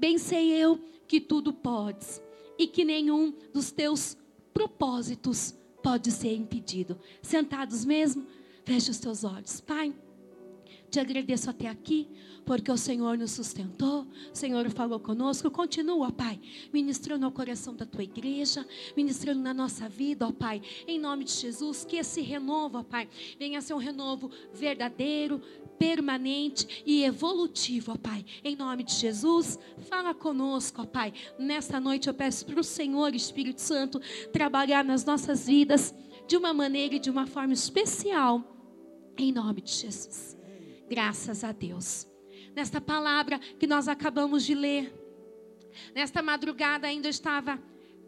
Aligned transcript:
Bem 0.00 0.16
sei 0.16 0.50
eu 0.52 0.80
que 1.06 1.20
tudo 1.20 1.52
podes 1.52 2.22
e 2.58 2.66
que 2.66 2.86
nenhum 2.86 3.34
dos 3.52 3.70
teus 3.70 4.16
propósitos 4.54 5.54
pode 5.82 6.10
ser 6.10 6.34
impedido. 6.34 6.98
Sentados 7.20 7.84
mesmo, 7.84 8.26
feche 8.64 8.90
os 8.90 8.98
teus 8.98 9.24
olhos. 9.24 9.60
Pai, 9.60 9.92
te 10.90 10.98
agradeço 10.98 11.48
até 11.48 11.68
aqui, 11.68 12.08
porque 12.44 12.70
o 12.70 12.76
Senhor 12.76 13.16
nos 13.16 13.30
sustentou, 13.30 14.02
o 14.02 14.36
Senhor 14.36 14.68
falou 14.70 14.98
conosco. 14.98 15.50
Continua, 15.50 16.10
Pai, 16.10 16.40
ministrando 16.72 17.24
ao 17.24 17.30
coração 17.30 17.74
da 17.74 17.86
tua 17.86 18.02
igreja, 18.02 18.66
ministrando 18.96 19.40
na 19.40 19.54
nossa 19.54 19.88
vida, 19.88 20.26
ó 20.26 20.32
Pai, 20.32 20.60
em 20.86 20.98
nome 20.98 21.24
de 21.24 21.32
Jesus, 21.32 21.84
que 21.84 21.96
esse 21.96 22.20
renovo, 22.20 22.78
ó 22.78 22.82
Pai, 22.82 23.08
venha 23.38 23.60
ser 23.60 23.72
um 23.74 23.78
renovo 23.78 24.30
verdadeiro, 24.52 25.40
permanente 25.78 26.82
e 26.84 27.04
evolutivo, 27.04 27.92
ó 27.92 27.96
Pai. 27.96 28.24
Em 28.42 28.56
nome 28.56 28.82
de 28.82 28.94
Jesus, 28.94 29.58
fala 29.88 30.12
conosco, 30.12 30.82
ó 30.82 30.86
Pai. 30.86 31.12
Nesta 31.38 31.78
noite 31.78 32.08
eu 32.08 32.14
peço 32.14 32.44
para 32.44 32.60
o 32.60 32.64
Senhor, 32.64 33.14
Espírito 33.14 33.60
Santo, 33.60 34.00
trabalhar 34.32 34.84
nas 34.84 35.04
nossas 35.04 35.46
vidas 35.46 35.94
de 36.26 36.36
uma 36.36 36.52
maneira 36.52 36.96
e 36.96 36.98
de 36.98 37.10
uma 37.10 37.26
forma 37.26 37.52
especial, 37.52 38.44
em 39.16 39.32
nome 39.32 39.60
de 39.60 39.72
Jesus. 39.72 40.39
Graças 40.90 41.44
a 41.44 41.52
Deus. 41.52 42.04
Nesta 42.52 42.80
palavra 42.80 43.38
que 43.38 43.66
nós 43.68 43.86
acabamos 43.86 44.44
de 44.44 44.56
ler, 44.56 44.92
nesta 45.94 46.20
madrugada 46.20 46.88
ainda 46.88 47.08
estava 47.08 47.62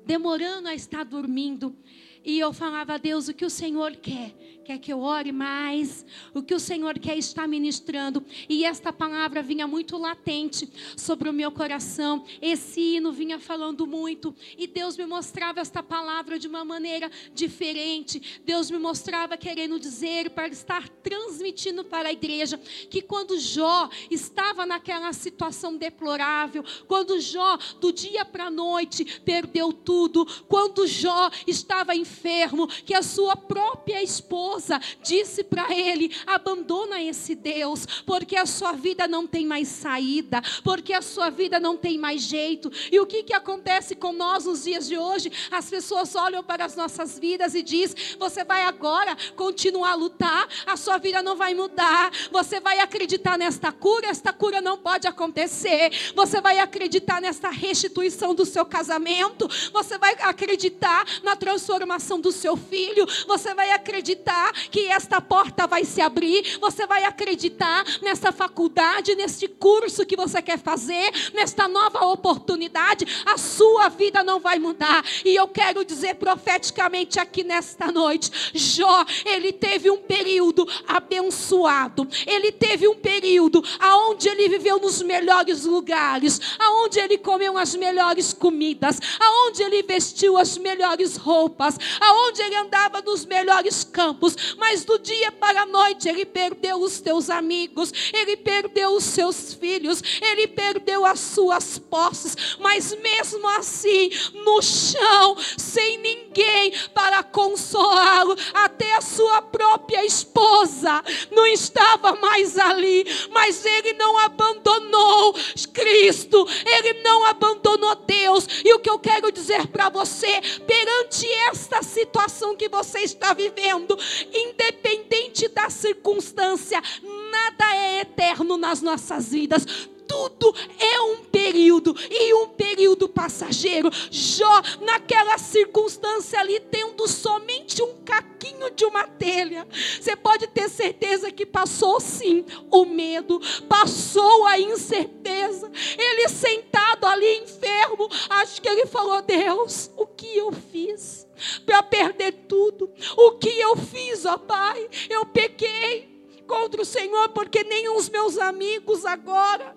demorando 0.04 0.66
a 0.66 0.74
estar 0.74 1.04
dormindo. 1.04 1.76
E 2.24 2.38
eu 2.38 2.52
falava 2.52 2.94
a 2.94 2.98
Deus 2.98 3.28
o 3.28 3.34
que 3.34 3.44
o 3.44 3.50
Senhor 3.50 3.96
quer. 3.96 4.34
Quer 4.64 4.78
que 4.78 4.92
eu 4.92 5.00
ore 5.00 5.32
mais? 5.32 6.06
O 6.32 6.40
que 6.40 6.54
o 6.54 6.60
Senhor 6.60 6.96
quer 6.98 7.18
estar 7.18 7.48
ministrando. 7.48 8.24
E 8.48 8.64
esta 8.64 8.92
palavra 8.92 9.42
vinha 9.42 9.66
muito 9.66 9.98
latente 9.98 10.68
sobre 10.96 11.28
o 11.28 11.32
meu 11.32 11.50
coração. 11.50 12.24
Esse 12.40 12.80
hino 12.80 13.10
vinha 13.10 13.40
falando 13.40 13.86
muito. 13.86 14.34
E 14.56 14.68
Deus 14.68 14.96
me 14.96 15.04
mostrava 15.04 15.60
esta 15.60 15.82
palavra 15.82 16.38
de 16.38 16.46
uma 16.46 16.64
maneira 16.64 17.10
diferente. 17.34 18.40
Deus 18.44 18.70
me 18.70 18.78
mostrava 18.78 19.36
querendo 19.36 19.80
dizer, 19.80 20.30
para 20.30 20.46
estar 20.46 20.88
transmitindo 20.88 21.84
para 21.84 22.10
a 22.10 22.12
igreja, 22.12 22.56
que 22.88 23.02
quando 23.02 23.38
Jó 23.40 23.90
estava 24.10 24.64
naquela 24.64 25.12
situação 25.12 25.76
deplorável, 25.76 26.64
quando 26.86 27.20
Jó, 27.20 27.58
do 27.80 27.92
dia 27.92 28.24
para 28.24 28.44
a 28.44 28.50
noite, 28.50 29.20
perdeu 29.24 29.72
tudo, 29.72 30.24
quando 30.46 30.86
Jó 30.86 31.30
estava 31.46 31.96
em 31.96 32.04
enfermo, 32.12 32.66
que 32.66 32.94
a 32.94 33.02
sua 33.02 33.34
própria 33.34 34.02
esposa 34.02 34.78
disse 35.02 35.42
para 35.42 35.74
ele: 35.74 36.14
abandona 36.26 37.02
esse 37.02 37.34
Deus, 37.34 37.86
porque 38.06 38.36
a 38.36 38.46
sua 38.46 38.72
vida 38.72 39.08
não 39.08 39.26
tem 39.26 39.46
mais 39.46 39.68
saída, 39.68 40.42
porque 40.62 40.92
a 40.92 41.02
sua 41.02 41.30
vida 41.30 41.58
não 41.58 41.76
tem 41.76 41.98
mais 41.98 42.22
jeito. 42.22 42.70
E 42.90 43.00
o 43.00 43.06
que, 43.06 43.22
que 43.22 43.34
acontece 43.34 43.96
com 43.96 44.12
nós 44.12 44.44
nos 44.44 44.64
dias 44.64 44.86
de 44.86 44.98
hoje? 44.98 45.32
As 45.50 45.70
pessoas 45.70 46.14
olham 46.14 46.44
para 46.44 46.64
as 46.64 46.76
nossas 46.76 47.18
vidas 47.18 47.54
e 47.54 47.62
diz: 47.62 47.96
você 48.18 48.44
vai 48.44 48.62
agora 48.64 49.16
continuar 49.34 49.92
a 49.92 49.94
lutar, 49.94 50.48
a 50.66 50.76
sua 50.76 50.98
vida 50.98 51.22
não 51.22 51.36
vai 51.36 51.54
mudar, 51.54 52.12
você 52.30 52.60
vai 52.60 52.78
acreditar 52.78 53.38
nesta 53.38 53.72
cura, 53.72 54.08
esta 54.08 54.32
cura 54.32 54.60
não 54.60 54.76
pode 54.76 55.08
acontecer, 55.08 56.12
você 56.14 56.40
vai 56.40 56.58
acreditar 56.58 57.20
nesta 57.20 57.48
restituição 57.48 58.34
do 58.34 58.44
seu 58.44 58.64
casamento, 58.66 59.48
você 59.72 59.96
vai 59.96 60.14
acreditar 60.20 61.06
na 61.22 61.34
transformação 61.36 62.01
do 62.20 62.32
seu 62.32 62.56
filho, 62.56 63.06
você 63.26 63.54
vai 63.54 63.70
acreditar 63.72 64.52
que 64.70 64.86
esta 64.88 65.20
porta 65.20 65.66
vai 65.66 65.84
se 65.84 66.00
abrir, 66.00 66.58
você 66.60 66.86
vai 66.86 67.04
acreditar 67.04 67.84
nessa 68.02 68.32
faculdade, 68.32 69.14
neste 69.14 69.46
curso 69.48 70.04
que 70.04 70.16
você 70.16 70.42
quer 70.42 70.58
fazer, 70.58 71.10
nesta 71.32 71.68
nova 71.68 72.04
oportunidade, 72.06 73.06
a 73.24 73.38
sua 73.38 73.88
vida 73.88 74.22
não 74.22 74.40
vai 74.40 74.58
mudar. 74.58 75.04
E 75.24 75.34
eu 75.34 75.48
quero 75.48 75.84
dizer 75.84 76.16
profeticamente 76.16 77.20
aqui 77.20 77.44
nesta 77.44 77.90
noite: 77.90 78.30
Jó, 78.52 79.04
ele 79.24 79.52
teve 79.52 79.90
um 79.90 79.98
período 79.98 80.66
abençoado, 80.86 82.06
ele 82.26 82.50
teve 82.52 82.88
um 82.88 82.96
período 82.96 83.62
aonde 83.78 84.28
ele 84.28 84.48
viveu 84.48 84.78
nos 84.78 85.02
melhores 85.02 85.64
lugares, 85.64 86.40
aonde 86.58 86.98
ele 86.98 87.18
comeu 87.18 87.56
as 87.56 87.74
melhores 87.74 88.32
comidas, 88.32 89.00
aonde 89.20 89.62
ele 89.62 89.82
vestiu 89.82 90.36
as 90.36 90.58
melhores 90.58 91.16
roupas, 91.16 91.76
aonde 92.00 92.42
ele 92.42 92.56
andava 92.56 93.00
nos 93.02 93.24
melhores 93.24 93.84
campos, 93.84 94.54
mas 94.58 94.84
do 94.84 94.98
dia 94.98 95.32
para 95.32 95.62
a 95.62 95.66
noite 95.66 96.08
ele 96.08 96.24
perdeu 96.24 96.80
os 96.80 97.00
teus 97.00 97.30
amigos, 97.30 97.92
ele 98.12 98.36
perdeu 98.36 98.94
os 98.94 99.04
seus 99.04 99.54
filhos, 99.54 100.02
ele 100.20 100.46
perdeu 100.46 101.04
as 101.04 101.20
suas 101.20 101.78
posses, 101.78 102.56
mas 102.58 102.96
mesmo 103.00 103.46
assim, 103.50 104.10
no 104.44 104.62
chão, 104.62 105.36
sem 105.56 105.98
ninguém 105.98 106.72
para 106.94 107.22
consolá-lo, 107.22 108.36
até 108.54 108.94
a 108.96 109.00
sua 109.00 109.42
própria 109.42 110.04
esposa 110.04 111.02
não 111.30 111.46
estava 111.46 112.14
mais 112.16 112.58
ali, 112.58 113.04
mas 113.30 113.64
ele 113.64 113.92
não 113.94 114.18
abandonou 114.18 115.34
Cristo, 115.72 116.46
ele 116.64 117.02
não 117.02 117.24
abandonou 117.24 117.94
Deus, 117.96 118.46
e 118.64 118.72
o 118.74 118.78
que 118.78 118.90
eu 118.90 118.98
quero 118.98 119.30
dizer 119.32 119.66
para 119.68 119.88
você, 119.88 120.40
perante 120.66 121.26
esta 121.50 121.81
situação 121.82 122.56
que 122.56 122.68
você 122.68 123.00
está 123.00 123.32
vivendo, 123.32 123.98
independente 124.32 125.48
da 125.48 125.70
circunstância, 125.70 126.82
nada 127.02 127.76
é 127.76 128.00
eterno 128.00 128.56
nas 128.56 128.82
nossas 128.82 129.30
vidas 129.30 129.66
tudo 130.12 130.54
é 130.78 131.00
um 131.00 131.24
período 131.24 131.96
e 132.10 132.34
um 132.34 132.48
período 132.48 133.08
passageiro. 133.08 133.90
Jó, 134.10 134.62
naquela 134.82 135.38
circunstância 135.38 136.38
ali, 136.38 136.60
tendo 136.60 137.08
somente 137.08 137.82
um 137.82 137.94
caquinho 138.04 138.70
de 138.70 138.84
uma 138.84 139.06
telha, 139.06 139.66
você 139.98 140.14
pode 140.14 140.46
ter 140.48 140.68
certeza 140.68 141.30
que 141.30 141.46
passou 141.46 141.98
sim 141.98 142.44
o 142.70 142.84
medo, 142.84 143.40
passou 143.68 144.46
a 144.46 144.60
incerteza. 144.60 145.70
Ele 145.98 146.28
sentado 146.28 147.06
ali 147.06 147.38
enfermo, 147.38 148.08
acho 148.28 148.60
que 148.60 148.68
ele 148.68 148.86
falou: 148.86 149.22
Deus, 149.22 149.90
o 149.96 150.06
que 150.06 150.36
eu 150.36 150.52
fiz? 150.52 151.26
Para 151.64 151.82
perder 151.82 152.32
tudo. 152.48 152.92
O 153.16 153.32
que 153.32 153.48
eu 153.60 153.76
fiz, 153.76 154.24
ó 154.24 154.36
Pai? 154.38 154.88
Eu 155.08 155.26
pequei 155.26 156.12
contra 156.46 156.82
o 156.82 156.86
Senhor, 156.86 157.30
porque 157.30 157.64
nem 157.64 157.88
os 157.96 158.08
meus 158.08 158.38
amigos 158.38 159.04
agora 159.04 159.76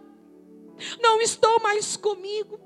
não 1.01 1.21
estão 1.21 1.59
mais 1.59 1.95
comigo 1.95 2.59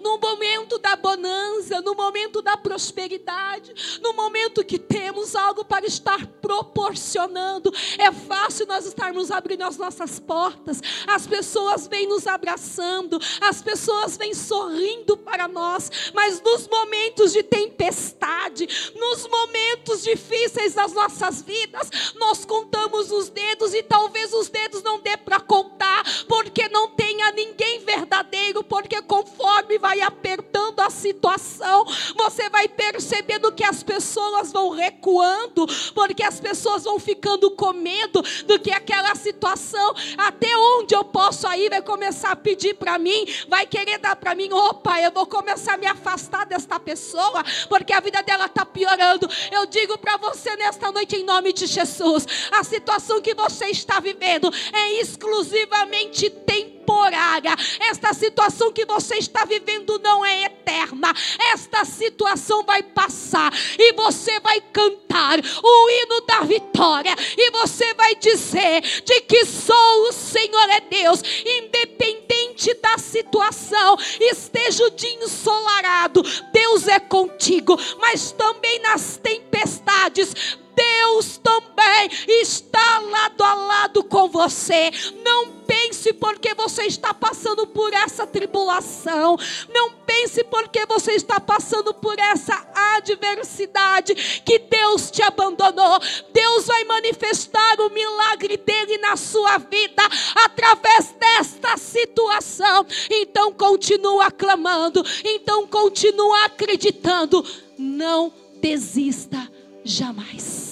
no 0.00 0.18
momento 0.18 0.78
da 0.78 0.96
bonança, 0.96 1.80
no 1.80 1.94
momento 1.94 2.42
da 2.42 2.56
prosperidade, 2.56 4.00
no 4.00 4.12
momento 4.12 4.64
que 4.64 4.78
temos 4.78 5.34
algo 5.34 5.64
para 5.64 5.86
estar 5.86 6.26
proporcionando, 6.40 7.72
é 7.98 8.12
fácil 8.12 8.66
nós 8.66 8.86
estarmos 8.86 9.30
abrindo 9.30 9.62
as 9.62 9.76
nossas 9.76 10.18
portas, 10.18 10.80
as 11.06 11.26
pessoas 11.26 11.86
vêm 11.86 12.06
nos 12.06 12.26
abraçando, 12.26 13.18
as 13.40 13.62
pessoas 13.62 14.16
vêm 14.16 14.34
sorrindo 14.34 15.16
para 15.16 15.48
nós, 15.48 15.90
mas 16.14 16.40
nos 16.40 16.68
momentos 16.68 17.32
de 17.32 17.42
tempestade, 17.42 18.68
nos 18.96 19.26
momentos 19.26 20.02
difíceis 20.02 20.74
das 20.74 20.92
nossas 20.92 21.42
vidas, 21.42 21.90
nós 22.16 22.44
contamos 22.44 23.10
os 23.10 23.28
dedos 23.28 23.74
e 23.74 23.82
talvez 23.82 24.32
os 24.32 24.48
dedos 24.48 24.82
não 24.82 25.00
dê 25.00 25.16
para 25.16 25.40
contar, 25.40 26.04
porque 26.26 26.68
não 26.68 26.88
tenha 26.88 27.30
ninguém 27.32 27.80
verdadeiro, 27.80 28.62
porque 28.64 29.00
conforme 29.02 29.69
conforme 29.70 29.78
vai 29.78 30.00
apertando 30.00 30.80
a 30.80 30.90
situação, 30.90 31.84
você 32.16 32.48
vai 32.48 32.66
percebendo 32.66 33.52
que 33.52 33.62
as 33.62 33.82
pessoas 33.82 34.52
vão 34.52 34.70
recuando, 34.70 35.66
porque 35.94 36.22
as 36.22 36.40
pessoas 36.40 36.84
vão 36.84 36.98
ficando 36.98 37.50
com 37.52 37.72
medo 37.72 38.22
do 38.46 38.58
que 38.58 38.72
aquela 38.72 39.14
situação, 39.14 39.94
até 40.18 40.48
onde 40.56 40.94
eu 40.94 41.04
posso 41.04 41.46
ir, 41.54 41.70
vai 41.70 41.82
começar 41.82 42.32
a 42.32 42.36
pedir 42.36 42.74
para 42.74 42.98
mim, 42.98 43.26
vai 43.48 43.66
querer 43.66 43.98
dar 43.98 44.16
para 44.16 44.34
mim, 44.34 44.52
opa, 44.52 45.00
eu 45.00 45.12
vou 45.12 45.26
começar 45.26 45.74
a 45.74 45.78
me 45.78 45.86
afastar 45.86 46.46
desta 46.46 46.80
pessoa, 46.80 47.44
porque 47.68 47.92
a 47.92 48.00
vida 48.00 48.22
dela 48.22 48.46
está 48.46 48.64
piorando. 48.64 49.28
Eu 49.52 49.66
digo 49.66 49.98
para 49.98 50.16
você 50.16 50.56
nesta 50.56 50.90
noite, 50.90 51.16
em 51.16 51.24
nome 51.24 51.52
de 51.52 51.66
Jesus, 51.66 52.26
a 52.50 52.64
situação 52.64 53.20
que 53.20 53.34
você 53.34 53.66
está 53.66 54.00
vivendo 54.00 54.50
é 54.72 55.00
exclusivamente 55.00 56.28
temporária 56.30 56.79
temporária. 56.90 57.54
Esta 57.88 58.12
situação 58.12 58.72
que 58.72 58.84
você 58.84 59.16
está 59.16 59.44
vivendo 59.44 59.98
não 60.00 60.24
é 60.24 60.44
eterna. 60.44 61.14
Esta 61.52 61.84
situação 61.84 62.64
vai 62.64 62.82
passar 62.82 63.52
e 63.78 63.92
você 63.92 64.40
vai 64.40 64.60
cantar 64.60 65.38
o 65.38 65.90
hino 65.90 66.20
da 66.22 66.40
vitória 66.40 67.14
e 67.36 67.50
você 67.52 67.94
vai 67.94 68.14
dizer 68.16 68.80
de 69.04 69.20
que 69.22 69.44
só 69.44 70.08
o 70.08 70.12
Senhor 70.12 70.68
é 70.70 70.80
Deus, 70.80 71.22
independente 71.46 72.74
da 72.74 72.98
situação, 72.98 73.96
esteja 74.20 74.84
o 74.84 74.90
dia 74.90 75.24
ensolarado, 75.24 76.22
Deus 76.52 76.88
é 76.88 76.98
contigo, 76.98 77.78
mas 78.00 78.32
também 78.32 78.80
nas 78.80 79.16
tempestades 79.16 80.58
Deus 80.80 81.36
também 81.38 82.08
está 82.26 82.98
lado 83.00 83.44
a 83.44 83.54
lado 83.54 84.04
com 84.04 84.28
você. 84.28 84.90
Não 85.22 85.60
pense 85.66 86.12
porque 86.14 86.54
você 86.54 86.84
está 86.84 87.12
passando 87.12 87.66
por 87.66 87.92
essa 87.92 88.26
tribulação. 88.26 89.36
Não 89.72 89.92
pense 90.06 90.42
porque 90.44 90.86
você 90.86 91.12
está 91.12 91.38
passando 91.38 91.92
por 91.92 92.18
essa 92.18 92.66
adversidade 92.96 94.14
que 94.44 94.58
Deus 94.58 95.10
te 95.10 95.22
abandonou. 95.22 96.00
Deus 96.32 96.66
vai 96.66 96.84
manifestar 96.84 97.80
o 97.80 97.90
milagre 97.90 98.56
dele 98.56 98.96
na 98.98 99.16
sua 99.16 99.58
vida 99.58 100.02
através 100.34 101.14
desta 101.20 101.76
situação. 101.76 102.86
Então 103.10 103.52
continua 103.52 104.30
clamando, 104.30 105.04
então 105.24 105.66
continua 105.66 106.46
acreditando. 106.46 107.44
Não 107.78 108.32
desista 108.60 109.50
jamais. 109.84 110.69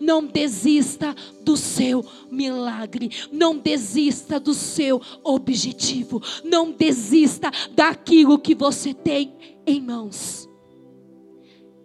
Não 0.00 0.24
desista 0.24 1.14
do 1.42 1.56
seu 1.56 2.04
milagre. 2.30 3.10
Não 3.30 3.56
desista 3.58 4.38
do 4.38 4.54
seu 4.54 5.00
objetivo. 5.22 6.22
Não 6.44 6.70
desista 6.70 7.50
daquilo 7.72 8.38
que 8.38 8.54
você 8.54 8.94
tem 8.94 9.60
em 9.66 9.80
mãos. 9.80 10.48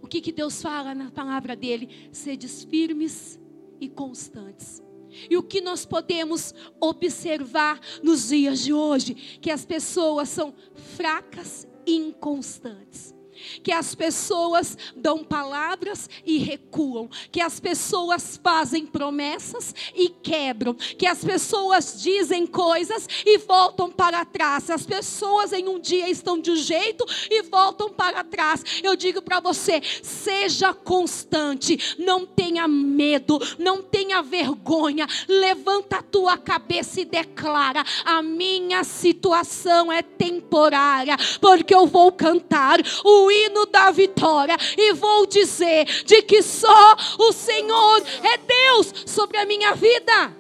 O 0.02 0.08
que, 0.08 0.22
que 0.22 0.32
Deus 0.32 0.62
fala 0.62 0.96
na 0.96 1.12
palavra 1.12 1.56
dele? 1.56 2.10
Sedes 2.12 2.64
firmes 2.64 3.40
e 3.80 3.90
constantes. 3.90 4.82
E 5.30 5.36
o 5.36 5.44
que 5.44 5.62
nós 5.62 5.86
podemos 5.86 6.54
observar 6.80 7.80
nos 8.04 8.30
dias 8.30 8.60
de 8.60 8.72
hoje? 8.72 9.16
Que 9.42 9.52
as 9.52 9.66
pessoas 9.66 10.30
são 10.30 10.54
fracas 10.96 11.68
e 11.86 11.96
inconstantes 11.96 13.17
que 13.64 13.72
as 13.72 13.96
pessoas 13.96 14.78
dão 14.96 15.24
palavras 15.24 16.10
e 16.26 16.38
recuam, 16.38 17.10
que 17.32 17.42
as 17.42 17.60
pessoas 17.60 18.40
fazem 18.42 18.86
promessas 18.86 19.74
e 19.96 20.10
quebram, 20.10 20.74
que 20.74 21.06
as 21.06 21.24
pessoas 21.24 22.02
dizem 22.02 22.46
coisas 22.46 23.08
e 23.26 23.38
voltam 23.38 23.92
para 23.92 24.26
trás. 24.26 24.70
As 24.70 24.86
pessoas 24.86 25.54
em 25.54 25.68
um 25.68 25.80
dia 25.80 26.10
estão 26.10 26.40
de 26.40 26.52
um 26.52 26.56
jeito 26.56 27.06
e 27.30 27.44
voltam 27.44 27.90
para 27.90 28.24
trás. 28.24 28.64
Eu 28.84 28.96
digo 28.96 29.22
para 29.22 29.40
você, 29.40 29.82
seja 30.02 30.74
constante, 30.74 31.96
não 31.98 32.26
tenha 32.26 32.68
medo, 32.68 33.40
não 33.58 33.82
tenha 33.82 34.22
vergonha. 34.22 35.08
Levanta 35.28 35.98
a 35.98 36.04
tua 36.04 36.38
cabeça 36.38 37.02
e 37.02 37.06
declara: 37.06 37.84
a 38.06 38.22
minha 38.22 38.84
situação 38.84 39.92
é 39.92 40.02
temporária, 40.02 41.18
porque 41.40 41.74
eu 41.74 41.86
vou 41.86 42.12
cantar 42.12 42.80
o 43.04 43.27
hino 43.32 43.66
da 43.66 43.92
vitória 43.92 44.56
e 44.78 44.94
vou 44.94 45.26
dizer 45.26 45.86
de 46.04 46.22
que 46.22 46.42
só 46.42 46.96
o 47.20 47.32
Senhor 47.32 48.04
é 48.24 48.38
Deus 48.38 48.94
sobre 49.06 49.38
a 49.38 49.46
minha 49.46 49.74
vida. 49.74 50.36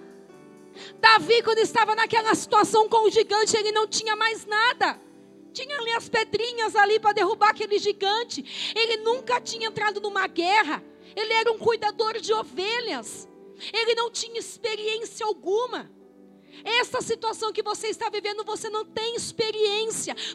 Davi, 0.99 1.41
quando 1.43 1.59
estava 1.59 1.95
naquela 1.95 2.33
situação 2.35 2.87
com 2.89 3.07
o 3.07 3.09
gigante, 3.09 3.55
ele 3.55 3.71
não 3.71 3.87
tinha 3.87 4.15
mais 4.15 4.45
nada. 4.45 4.99
Tinha 5.53 5.75
ali 5.77 5.91
as 5.93 6.07
pedrinhas 6.07 6.75
ali 6.75 6.99
para 6.99 7.13
derrubar 7.13 7.49
aquele 7.49 7.79
gigante. 7.79 8.73
Ele 8.75 8.97
nunca 8.97 9.41
tinha 9.41 9.67
entrado 9.67 9.99
numa 9.99 10.27
guerra. 10.27 10.83
Ele 11.15 11.33
era 11.33 11.51
um 11.51 11.57
cuidador 11.57 12.19
de 12.19 12.31
ovelhas. 12.33 13.27
Ele 13.73 13.95
não 13.95 14.11
tinha 14.11 14.39
experiência 14.39 15.25
alguma. 15.25 15.91
Essa 16.63 17.01
situação 17.01 17.51
que 17.51 17.63
você 17.63 17.87
está 17.87 18.09
vivendo, 18.09 18.43
você 18.43 18.69
não 18.69 18.85
tem 18.85 19.15
experiência, 19.15 19.76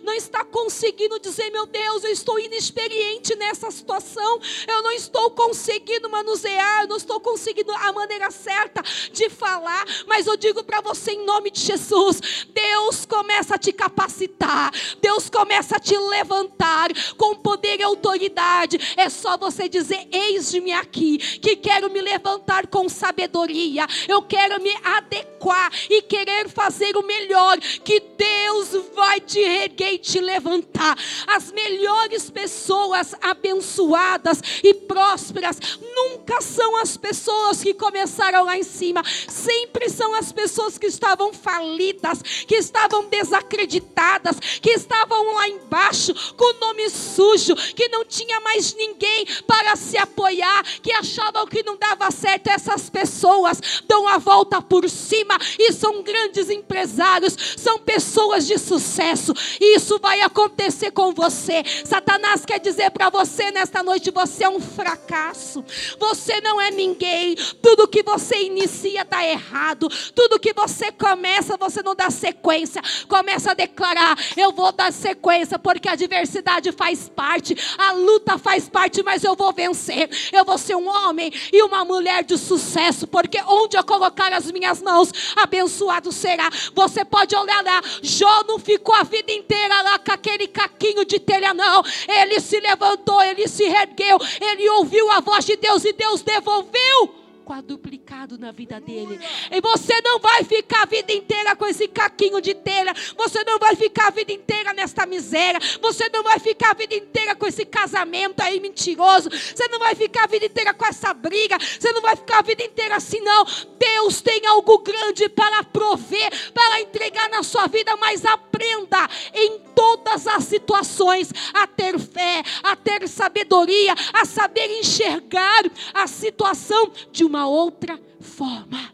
não 0.03 0.15
está 0.15 0.45
conseguindo 0.45 1.19
dizer, 1.19 1.51
meu 1.51 1.67
Deus, 1.67 2.05
eu 2.05 2.11
estou 2.11 2.39
inexperiente 2.39 3.35
nessa 3.37 3.71
situação, 3.71 4.41
eu 4.67 4.83
não 4.83 4.93
estou 4.93 5.31
conseguindo 5.31 6.09
manusear, 6.11 6.83
eu 6.83 6.89
não 6.89 6.97
estou 6.97 7.21
conseguindo 7.21 7.73
a 7.73 7.93
maneira 7.93 8.31
certa 8.31 8.83
de 9.13 9.29
falar, 9.29 9.85
mas 10.07 10.27
eu 10.27 10.37
digo 10.37 10.63
para 10.65 10.81
você 10.81 11.13
em 11.13 11.25
nome 11.25 11.51
de 11.51 11.61
Jesus, 11.61 12.47
Deus 12.53 13.07
começa 13.07 13.55
a 13.55 13.59
te 13.59 13.73
capacitar, 13.73 14.73
Deus 15.01 15.29
começa 15.29 15.77
a 15.77 15.81
te 15.81 15.97
levantar 15.97 16.91
com 17.17 17.35
poder 17.37 17.81
e 17.81 17.83
autoridade. 17.83 18.79
É 18.97 19.09
só 19.09 19.37
você 19.37 19.69
dizer: 19.69 20.07
Eis-me 20.11 20.73
aqui, 20.73 21.19
que 21.19 21.57
quero 21.57 21.91
me 21.91 22.01
levantar 22.01 22.67
com 22.67 22.89
sabedoria, 22.89 23.87
eu 24.09 24.23
quero 24.23 24.61
me 24.63 24.75
adequar 24.83 25.73
e 25.89 26.03
querer 26.03 26.49
fazer 26.49 26.97
o 26.97 27.03
melhor, 27.03 27.59
que 27.59 28.01
Deus 28.01 28.71
vai 28.95 29.21
te 29.21 29.42
erguer 29.43 29.95
e 29.95 29.99
te 29.99 30.21
levantar. 30.21 30.97
As 31.27 31.51
melhores 31.53 32.31
pessoas 32.31 33.15
abençoadas 33.21 34.41
e 34.63 34.75
prósperas 34.75 35.59
nunca 35.95 36.41
são 36.41 36.77
as 36.77 36.97
pessoas 36.97 37.63
que 37.63 37.75
começaram 37.75 38.45
lá 38.45 38.57
em 38.57 38.63
cima, 38.63 39.03
sempre 39.29 39.89
são 39.89 40.15
as 40.15 40.33
pessoas 40.33 40.79
que 40.79 40.87
estavam 40.87 41.33
falidas, 41.33 42.23
que 42.47 42.57
estavam 42.57 43.05
desacreditadas, 43.07 44.39
que 44.61 44.71
estavam 44.71 45.35
lá 45.35 45.49
embaixo 45.49 46.15
com 46.37 46.45
o 46.45 46.61
nome 46.61 46.89
sujo, 46.91 47.55
que 47.75 47.89
não 47.89 48.05
tinha 48.05 48.41
mais 48.41 48.75
ninguém 48.75 49.27
para 49.47 49.77
se 49.77 49.97
apoiar, 49.97 50.63
que 50.83 50.93
achavam 50.93 51.47
que 51.47 51.63
não 51.63 51.77
dava 51.77 52.11
certo. 52.11 52.49
Essas 52.49 52.89
pessoas 52.91 53.61
dão 53.87 54.07
a 54.07 54.19
volta 54.19 54.61
por 54.61 54.89
cima 54.89 55.39
e 55.59 55.73
são 55.73 56.03
grandes 56.03 56.51
empresários, 56.51 57.37
são 57.57 57.79
pessoas 57.79 58.47
de 58.47 58.59
sucesso. 58.59 59.32
E 59.61 59.77
isso 59.77 59.99
vai 60.01 60.21
acontecer 60.23 60.91
com 60.91 61.13
você. 61.13 61.63
Satanás 61.85 62.45
quer 62.45 62.59
dizer 62.59 62.91
para 62.91 63.11
você 63.11 63.51
nesta 63.51 63.83
noite: 63.83 64.11
você 64.11 64.45
é 64.45 64.49
um 64.49 64.61
fracasso, 64.61 65.65
você 65.99 66.41
não 66.41 66.61
é 66.61 66.71
ninguém. 66.71 67.37
Tudo 67.63 67.89
que 67.89 68.03
você 68.03 68.43
inicia 68.43 69.03
está 69.03 69.25
errado, 69.25 69.89
tudo 70.15 70.41
que 70.41 70.53
você 70.53 70.91
começa, 70.91 71.57
você 71.57 71.83
não 71.83 71.95
dá 71.95 72.11
sequência. 72.11 72.83
Começa 73.09 73.53
a 73.53 73.55
declarar: 73.55 74.17
eu 74.37 74.53
vou 74.53 74.73
dar 74.73 74.93
sequência, 74.93 75.59
porque 75.59 75.89
a 75.89 75.93
adversidade 75.93 76.73
faz 76.73 77.09
parte, 77.09 77.57
a 77.79 77.93
luta 77.93 78.39
faz 78.39 78.69
parte, 78.69 79.03
mas 79.03 79.23
eu 79.23 79.37
vou 79.37 79.53
vencer. 79.53 80.11
Eu 80.33 80.45
vou 80.45 80.59
ser 80.59 80.75
um 80.75 80.89
homem 80.89 81.33
e 81.53 81.63
uma 81.63 81.85
mulher 81.85 82.25
de 82.25 82.37
sucesso, 82.39 83.07
porque 83.07 83.41
onde 83.47 83.77
eu 83.77 83.85
colocar 83.93 84.33
as 84.33 84.51
minhas 84.51 84.81
mãos, 84.81 85.13
abençoado 85.37 86.11
será. 86.11 86.49
Você 86.75 87.05
pode 87.05 87.37
olhar 87.37 87.63
lá, 87.63 87.83
Jó 88.03 88.45
não 88.49 88.59
ficou 88.59 88.95
a 88.95 89.03
vida 89.03 89.22
inteira 89.29 89.83
lá 89.83 89.99
com 89.99 90.13
aquele 90.13 90.49
caquinho 90.49 91.05
de 91.05 91.19
telha, 91.19 91.55
não. 91.55 91.83
Ele 92.09 92.41
se 92.41 92.59
levantou, 92.61 93.21
ele 93.23 93.47
se 93.49 93.65
ergueu, 93.65 94.19
ele 94.41 94.69
ouviu 94.71 95.11
a 95.11 95.21
voz 95.21 95.45
de 95.45 95.57
Deus 95.57 95.85
e 95.85 95.93
Deus 95.93 96.23
devolveu 96.23 97.22
quadruplicado 97.53 98.39
na 98.39 98.51
vida 98.51 98.81
dele. 98.81 99.21
E 99.51 99.61
você 99.61 100.01
não 100.03 100.19
vai 100.19 100.43
ficar 100.43 100.85
a 100.85 100.87
vida 100.87 101.13
inteira 101.13 101.55
com 101.55 101.67
esse 101.67 101.87
caquinho 101.87 102.41
de 102.41 102.55
telha. 102.55 102.95
Você 103.15 103.45
não 103.45 103.59
vai 103.59 103.77
ficar 103.77 104.07
a 104.07 104.11
vida 104.11 104.33
inteira 104.33 104.73
nesta 104.73 105.05
miséria. 105.05 105.61
Você 105.83 106.09
não 106.09 106.23
vai 106.23 106.39
ficar 106.39 106.71
a 106.71 106.75
vida 106.75 106.95
inteira 106.95 107.35
com 107.35 107.47
esse 107.47 107.67
casamento 107.67 108.41
aí 108.41 108.59
mentiroso. 108.59 109.29
Você 109.31 109.69
não 109.69 109.79
vai 109.79 109.95
ficar 109.95 110.25
a 110.25 110.27
vida 110.29 110.47
inteira 110.47 110.73
com 110.73 110.87
essa 110.87 111.13
briga. 111.13 111.59
Você 111.59 111.93
não 111.93 112.01
vai 112.01 112.17
ficar 112.17 112.39
a 112.39 112.43
vida 112.43 112.65
inteira 112.65 112.97
assim, 112.97 113.21
não. 113.21 113.45
Deus 113.79 114.23
tem 114.23 114.47
algo 114.47 114.79
grande 114.79 115.29
para 115.29 115.63
prover, 115.63 116.53
para 116.55 116.81
entregar 116.81 117.29
na 117.29 117.43
sua 117.43 117.67
vida, 117.67 117.95
mas 117.97 118.25
aprenda 118.25 119.11
em 119.35 119.59
todas 119.75 120.27
as 120.27 120.45
situações 120.45 121.31
a 121.53 121.67
ter 121.67 121.99
fé, 121.99 122.43
a 122.63 122.77
ter 122.77 123.07
sabedoria, 123.09 123.95
a 124.15 124.25
saber 124.25 124.79
enxergar 124.79 125.65
a 125.93 126.07
situação 126.07 126.91
de 127.11 127.25
uma 127.25 127.42
outra 127.47 128.01
forma. 128.21 128.93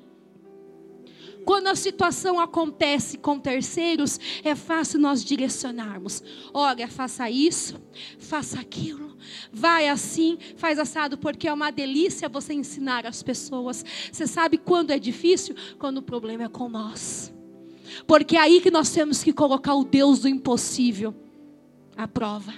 Quando 1.48 1.68
a 1.68 1.74
situação 1.74 2.38
acontece 2.38 3.16
com 3.16 3.40
terceiros, 3.40 4.20
é 4.44 4.54
fácil 4.54 5.00
nós 5.00 5.24
direcionarmos. 5.24 6.22
Olha, 6.52 6.86
faça 6.86 7.30
isso, 7.30 7.80
faça 8.18 8.60
aquilo, 8.60 9.16
vai 9.50 9.88
assim, 9.88 10.36
faz 10.58 10.78
assado, 10.78 11.16
porque 11.16 11.48
é 11.48 11.52
uma 11.52 11.70
delícia 11.70 12.28
você 12.28 12.52
ensinar 12.52 13.06
as 13.06 13.22
pessoas. 13.22 13.82
Você 14.12 14.26
sabe 14.26 14.58
quando 14.58 14.90
é 14.90 14.98
difícil? 14.98 15.54
Quando 15.78 15.98
o 15.98 16.02
problema 16.02 16.44
é 16.44 16.48
com 16.50 16.68
nós. 16.68 17.32
Porque 18.06 18.36
é 18.36 18.40
aí 18.40 18.60
que 18.60 18.70
nós 18.70 18.90
temos 18.90 19.24
que 19.24 19.32
colocar 19.32 19.74
o 19.74 19.84
Deus 19.84 20.18
do 20.18 20.28
impossível 20.28 21.14
à 21.96 22.06
prova. 22.06 22.52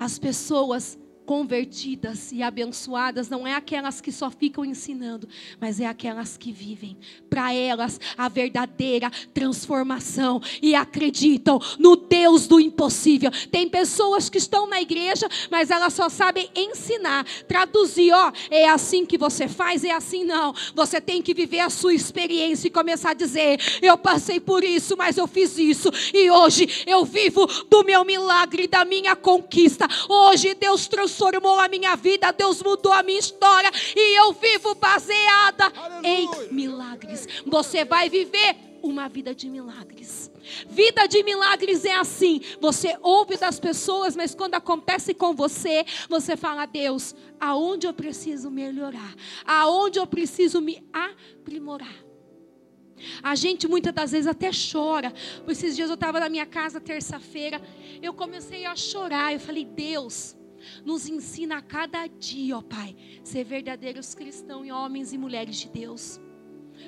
As 0.00 0.18
pessoas 0.18 0.98
convertidas 1.24 2.32
e 2.32 2.42
abençoadas 2.42 3.28
não 3.28 3.46
é 3.46 3.54
aquelas 3.54 4.00
que 4.00 4.12
só 4.12 4.30
ficam 4.30 4.64
ensinando, 4.64 5.28
mas 5.60 5.80
é 5.80 5.86
aquelas 5.86 6.36
que 6.36 6.52
vivem 6.52 6.96
para 7.30 7.52
elas 7.52 7.98
a 8.16 8.28
verdadeira 8.28 9.10
transformação 9.32 10.40
e 10.62 10.74
acreditam 10.74 11.58
no 11.78 11.96
Deus 11.96 12.46
do 12.46 12.60
impossível. 12.60 13.30
Tem 13.50 13.68
pessoas 13.68 14.28
que 14.28 14.38
estão 14.38 14.66
na 14.66 14.80
igreja, 14.80 15.26
mas 15.50 15.70
elas 15.70 15.94
só 15.94 16.08
sabem 16.08 16.48
ensinar, 16.54 17.24
traduzir, 17.48 18.12
ó, 18.12 18.32
é 18.50 18.68
assim 18.68 19.06
que 19.06 19.16
você 19.16 19.48
faz, 19.48 19.84
é 19.84 19.92
assim 19.92 20.24
não. 20.24 20.54
Você 20.74 21.00
tem 21.00 21.22
que 21.22 21.34
viver 21.34 21.60
a 21.60 21.70
sua 21.70 21.94
experiência 21.94 22.68
e 22.68 22.70
começar 22.70 23.10
a 23.10 23.14
dizer: 23.14 23.60
eu 23.80 23.96
passei 23.96 24.38
por 24.38 24.62
isso, 24.62 24.96
mas 24.96 25.16
eu 25.16 25.26
fiz 25.26 25.56
isso 25.58 25.90
e 26.12 26.30
hoje 26.30 26.84
eu 26.86 27.04
vivo 27.04 27.46
do 27.70 27.82
meu 27.82 28.04
milagre, 28.04 28.68
da 28.68 28.84
minha 28.84 29.16
conquista. 29.16 29.88
Hoje 30.08 30.54
Deus 30.54 30.86
transformou 30.86 31.13
transformou 31.14 31.60
a 31.60 31.68
minha 31.68 31.94
vida, 31.94 32.32
Deus 32.32 32.60
mudou 32.60 32.92
a 32.92 33.02
minha 33.02 33.18
história 33.18 33.70
e 33.96 34.18
eu 34.18 34.32
vivo 34.32 34.74
baseada 34.74 35.72
em 36.02 36.28
milagres. 36.52 37.28
Você 37.46 37.84
vai 37.84 38.10
viver 38.10 38.56
uma 38.82 39.08
vida 39.08 39.34
de 39.34 39.48
milagres. 39.48 40.30
Vida 40.68 41.06
de 41.06 41.22
milagres 41.22 41.84
é 41.84 41.94
assim. 41.94 42.40
Você 42.60 42.98
ouve 43.00 43.36
das 43.36 43.60
pessoas, 43.60 44.16
mas 44.16 44.34
quando 44.34 44.56
acontece 44.56 45.14
com 45.14 45.34
você, 45.34 45.86
você 46.08 46.36
fala: 46.36 46.66
Deus, 46.66 47.14
aonde 47.40 47.86
eu 47.86 47.94
preciso 47.94 48.50
melhorar? 48.50 49.14
Aonde 49.46 49.98
eu 49.98 50.06
preciso 50.06 50.60
me 50.60 50.84
aprimorar? 50.92 52.04
A 53.22 53.34
gente 53.34 53.68
muitas 53.68 53.92
das 53.92 54.12
vezes 54.12 54.26
até 54.26 54.50
chora. 54.50 55.12
Esses 55.48 55.76
dias 55.76 55.88
eu 55.88 55.94
estava 55.94 56.20
na 56.20 56.28
minha 56.28 56.46
casa 56.46 56.80
terça-feira, 56.80 57.60
eu 58.02 58.12
comecei 58.12 58.66
a 58.66 58.76
chorar. 58.76 59.32
Eu 59.32 59.40
falei: 59.40 59.64
Deus, 59.64 60.36
nos 60.84 61.08
ensina 61.08 61.58
a 61.58 61.62
cada 61.62 62.06
dia, 62.06 62.56
ó 62.56 62.62
Pai, 62.62 62.96
ser 63.22 63.44
verdadeiros 63.44 64.14
cristãos 64.14 64.66
e 64.66 64.72
homens 64.72 65.12
e 65.12 65.18
mulheres 65.18 65.56
de 65.56 65.68
Deus. 65.68 66.20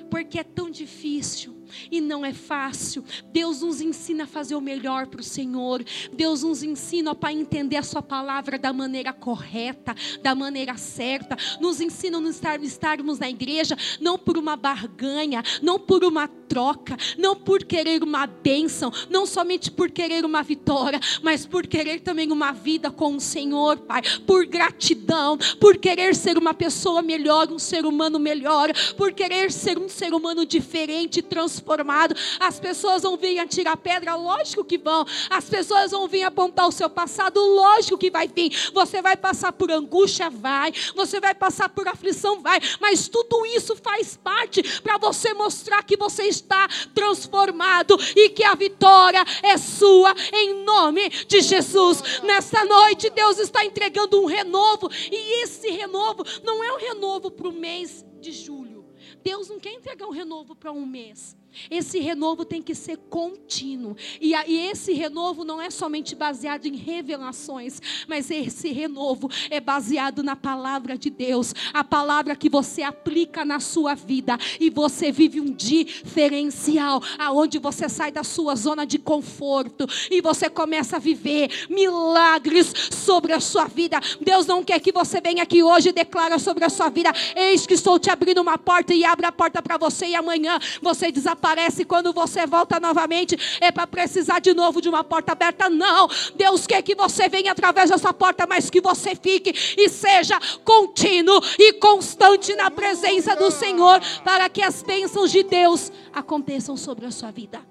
Porque 0.09 0.39
é 0.39 0.43
tão 0.43 0.69
difícil 0.69 1.63
e 1.91 2.01
não 2.01 2.25
é 2.25 2.33
fácil. 2.33 3.03
Deus 3.31 3.61
nos 3.61 3.81
ensina 3.81 4.23
a 4.23 4.27
fazer 4.27 4.55
o 4.55 4.61
melhor 4.61 5.07
para 5.07 5.21
o 5.21 5.23
Senhor. 5.23 5.83
Deus 6.13 6.43
nos 6.43 6.63
ensina 6.63 7.13
para 7.13 7.33
entender 7.33 7.77
a 7.77 7.83
Sua 7.83 8.01
palavra 8.01 8.57
da 8.57 8.73
maneira 8.73 9.13
correta, 9.13 9.95
da 10.21 10.33
maneira 10.35 10.77
certa. 10.77 11.37
Nos 11.59 11.79
ensina 11.81 12.17
a 12.17 12.55
estarmos 12.57 13.19
na 13.19 13.29
igreja 13.29 13.77
não 13.99 14.17
por 14.17 14.37
uma 14.37 14.55
barganha, 14.55 15.43
não 15.61 15.79
por 15.79 16.03
uma 16.03 16.27
troca, 16.27 16.97
não 17.17 17.35
por 17.35 17.63
querer 17.63 18.03
uma 18.03 18.25
bênção, 18.25 18.91
não 19.09 19.25
somente 19.25 19.69
por 19.69 19.91
querer 19.91 20.25
uma 20.25 20.41
vitória, 20.41 20.99
mas 21.21 21.45
por 21.45 21.67
querer 21.67 21.99
também 21.99 22.31
uma 22.31 22.51
vida 22.51 22.89
com 22.89 23.15
o 23.15 23.21
Senhor, 23.21 23.77
Pai. 23.79 24.01
Por 24.25 24.45
gratidão, 24.45 25.37
por 25.59 25.77
querer 25.77 26.15
ser 26.15 26.37
uma 26.37 26.53
pessoa 26.53 27.01
melhor, 27.01 27.51
um 27.51 27.59
ser 27.59 27.85
humano 27.85 28.17
melhor, 28.19 28.71
por 28.95 29.11
querer 29.11 29.51
ser 29.51 29.77
um 29.77 29.89
ser 29.89 30.13
humano 30.13 30.45
diferente, 30.45 31.21
transformado. 31.57 32.15
As 32.39 32.59
pessoas 32.59 33.03
vão 33.03 33.17
vir 33.17 33.39
atirar 33.39 33.77
pedra, 33.77 34.15
lógico 34.15 34.63
que 34.63 34.77
vão. 34.77 35.05
As 35.29 35.45
pessoas 35.45 35.91
vão 35.91 36.07
vir 36.07 36.23
apontar 36.23 36.67
o 36.67 36.71
seu 36.71 36.89
passado, 36.89 37.39
lógico 37.39 37.97
que 37.97 38.11
vai 38.11 38.27
vir. 38.27 38.71
Você 38.73 39.01
vai 39.01 39.17
passar 39.17 39.51
por 39.51 39.71
angústia, 39.71 40.29
vai. 40.29 40.71
Você 40.95 41.19
vai 41.19 41.33
passar 41.33 41.69
por 41.69 41.87
aflição, 41.87 42.41
vai. 42.41 42.59
Mas 42.79 43.07
tudo 43.07 43.45
isso 43.45 43.75
faz 43.75 44.15
parte 44.15 44.61
para 44.81 44.97
você 44.97 45.33
mostrar 45.33 45.83
que 45.83 45.97
você 45.97 46.23
está 46.23 46.67
transformado 46.93 47.97
e 48.15 48.29
que 48.29 48.43
a 48.43 48.55
vitória 48.55 49.23
é 49.43 49.57
sua 49.57 50.13
em 50.33 50.63
nome 50.63 51.09
de 51.09 51.41
Jesus. 51.41 52.21
Nessa 52.23 52.63
noite, 52.65 53.09
Deus 53.09 53.39
está 53.39 53.65
entregando 53.65 54.21
um 54.21 54.25
renovo, 54.25 54.89
e 55.11 55.43
esse 55.43 55.69
renovo 55.69 56.23
não 56.43 56.63
é 56.63 56.71
um 56.73 56.77
renovo 56.77 57.31
para 57.31 57.47
o 57.47 57.51
mês 57.51 58.05
de 58.19 58.31
julho. 58.31 58.77
Deus 59.23 59.49
não 59.49 59.59
quer 59.59 59.73
entregar 59.73 60.07
um 60.07 60.11
renovo 60.11 60.55
para 60.55 60.71
um 60.71 60.85
mês. 60.85 61.35
Esse 61.69 61.99
renovo 61.99 62.45
tem 62.45 62.61
que 62.61 62.75
ser 62.75 62.97
contínuo. 63.09 63.95
E, 64.21 64.33
e 64.33 64.69
esse 64.69 64.93
renovo 64.93 65.43
não 65.43 65.61
é 65.61 65.69
somente 65.69 66.15
baseado 66.15 66.65
em 66.65 66.75
revelações, 66.75 67.81
mas 68.07 68.29
esse 68.29 68.71
renovo 68.71 69.29
é 69.49 69.59
baseado 69.59 70.23
na 70.23 70.35
palavra 70.35 70.97
de 70.97 71.09
Deus, 71.09 71.53
a 71.73 71.83
palavra 71.83 72.35
que 72.35 72.49
você 72.49 72.83
aplica 72.83 73.43
na 73.43 73.59
sua 73.59 73.95
vida 73.95 74.37
e 74.59 74.69
você 74.69 75.11
vive 75.11 75.41
um 75.41 75.51
diferencial, 75.51 77.01
aonde 77.17 77.57
você 77.59 77.89
sai 77.89 78.11
da 78.11 78.23
sua 78.23 78.55
zona 78.55 78.85
de 78.85 78.99
conforto 78.99 79.87
e 80.11 80.21
você 80.21 80.49
começa 80.49 80.97
a 80.97 80.99
viver 80.99 81.49
milagres 81.69 82.71
sobre 82.91 83.33
a 83.33 83.39
sua 83.39 83.65
vida. 83.65 83.99
Deus 84.21 84.45
não 84.45 84.63
quer 84.63 84.79
que 84.79 84.91
você 84.91 85.19
venha 85.19 85.43
aqui 85.43 85.63
hoje 85.63 85.89
e 85.89 85.93
declara 85.93 86.39
sobre 86.39 86.65
a 86.65 86.69
sua 86.69 86.89
vida: 86.89 87.11
Eis 87.35 87.65
que 87.65 87.73
estou 87.73 87.99
te 87.99 88.09
abrindo 88.09 88.41
uma 88.41 88.57
porta 88.57 88.93
e 88.93 89.03
abre 89.03 89.25
a 89.25 89.31
porta 89.31 89.61
para 89.61 89.77
você 89.77 90.07
e 90.07 90.15
amanhã 90.15 90.59
você 90.81 91.11
desaparece 91.11 91.46
Parece 91.47 91.85
quando 91.85 92.11
você 92.11 92.45
volta 92.45 92.77
novamente, 92.77 93.37
é 93.61 93.71
para 93.71 93.87
precisar 93.87 94.39
de 94.39 94.53
novo 94.53 94.81
de 94.81 94.89
uma 94.89 95.01
porta 95.01 95.31
aberta. 95.31 95.69
Não, 95.69 96.09
Deus 96.35 96.67
quer 96.67 96.81
que 96.81 96.93
você 96.93 97.29
venha 97.29 97.53
através 97.53 97.89
dessa 97.89 98.13
porta, 98.13 98.45
mas 98.45 98.69
que 98.69 98.81
você 98.81 99.15
fique 99.15 99.53
e 99.77 99.87
seja 99.87 100.37
contínuo 100.65 101.39
e 101.57 101.71
constante 101.75 102.53
na 102.53 102.69
presença 102.69 103.33
do 103.33 103.49
Senhor, 103.49 104.01
para 104.25 104.49
que 104.49 104.61
as 104.61 104.83
bênçãos 104.83 105.31
de 105.31 105.41
Deus 105.41 105.89
aconteçam 106.11 106.75
sobre 106.75 107.05
a 107.05 107.11
sua 107.11 107.31
vida. 107.31 107.61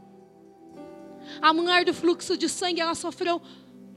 A 1.42 1.52
mulher 1.52 1.84
do 1.84 1.92
fluxo 1.92 2.34
de 2.34 2.48
sangue, 2.48 2.80
ela 2.80 2.94
sofreu 2.94 3.42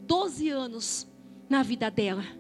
12 0.02 0.50
anos 0.50 1.08
na 1.50 1.64
vida 1.64 1.90
dela 1.90 2.39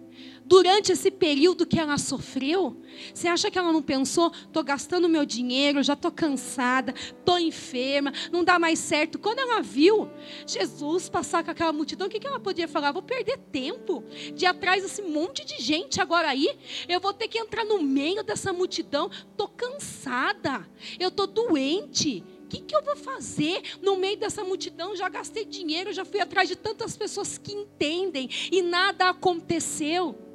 durante 0.49 0.91
esse 0.91 1.11
período 1.11 1.63
que 1.63 1.79
ela 1.79 1.99
sofreu, 1.99 2.75
você 3.13 3.27
acha 3.27 3.51
que 3.51 3.59
ela 3.59 3.71
não 3.71 3.83
pensou, 3.83 4.31
estou 4.33 4.63
gastando 4.63 5.07
meu 5.07 5.23
dinheiro, 5.23 5.83
já 5.83 5.93
estou 5.93 6.11
cansada, 6.11 6.91
estou 6.91 7.37
enferma, 7.37 8.11
não 8.31 8.43
dá 8.43 8.57
mais 8.57 8.79
certo. 8.79 9.19
Quando 9.19 9.37
ela 9.37 9.61
viu 9.61 10.09
Jesus 10.47 11.07
passar 11.07 11.43
com 11.43 11.51
aquela 11.51 11.71
multidão, 11.71 12.07
o 12.07 12.09
que, 12.09 12.19
que 12.19 12.25
ela 12.25 12.39
podia 12.39 12.67
falar? 12.67 12.91
Vou 12.91 13.03
perder 13.03 13.37
tempo 13.51 14.03
de 14.33 14.45
ir 14.45 14.47
atrás 14.47 14.81
desse 14.81 15.03
monte 15.03 15.45
de 15.45 15.61
gente 15.61 16.01
agora 16.01 16.29
aí. 16.29 16.57
Eu 16.87 16.99
vou 16.99 17.13
ter 17.13 17.27
que 17.27 17.37
entrar 17.37 17.63
no 17.63 17.83
meio 17.83 18.23
dessa 18.23 18.51
multidão. 18.51 19.11
Estou 19.29 19.47
cansada, 19.49 20.67
eu 20.99 21.09
estou 21.09 21.27
doente. 21.27 22.23
O 22.45 22.47
que, 22.49 22.61
que 22.61 22.75
eu 22.75 22.83
vou 22.83 22.95
fazer 22.95 23.61
no 23.83 23.97
meio 23.97 24.17
dessa 24.17 24.43
multidão? 24.43 24.95
Já 24.95 25.07
gastei 25.09 25.45
dinheiro, 25.45 25.93
já 25.93 26.03
fui 26.03 26.19
atrás 26.19 26.49
de 26.49 26.55
tantas 26.55 26.97
pessoas 26.97 27.37
que 27.37 27.53
entendem 27.53 28.27
e 28.51 28.63
nada 28.63 29.09
aconteceu 29.09 30.28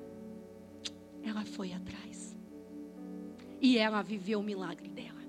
ela 1.25 1.45
foi 1.45 1.73
atrás. 1.73 2.37
E 3.61 3.79
ela 3.79 4.03
viveu 4.03 4.41
o 4.41 4.43
milagre 4.43 4.89
dela. 4.89 5.23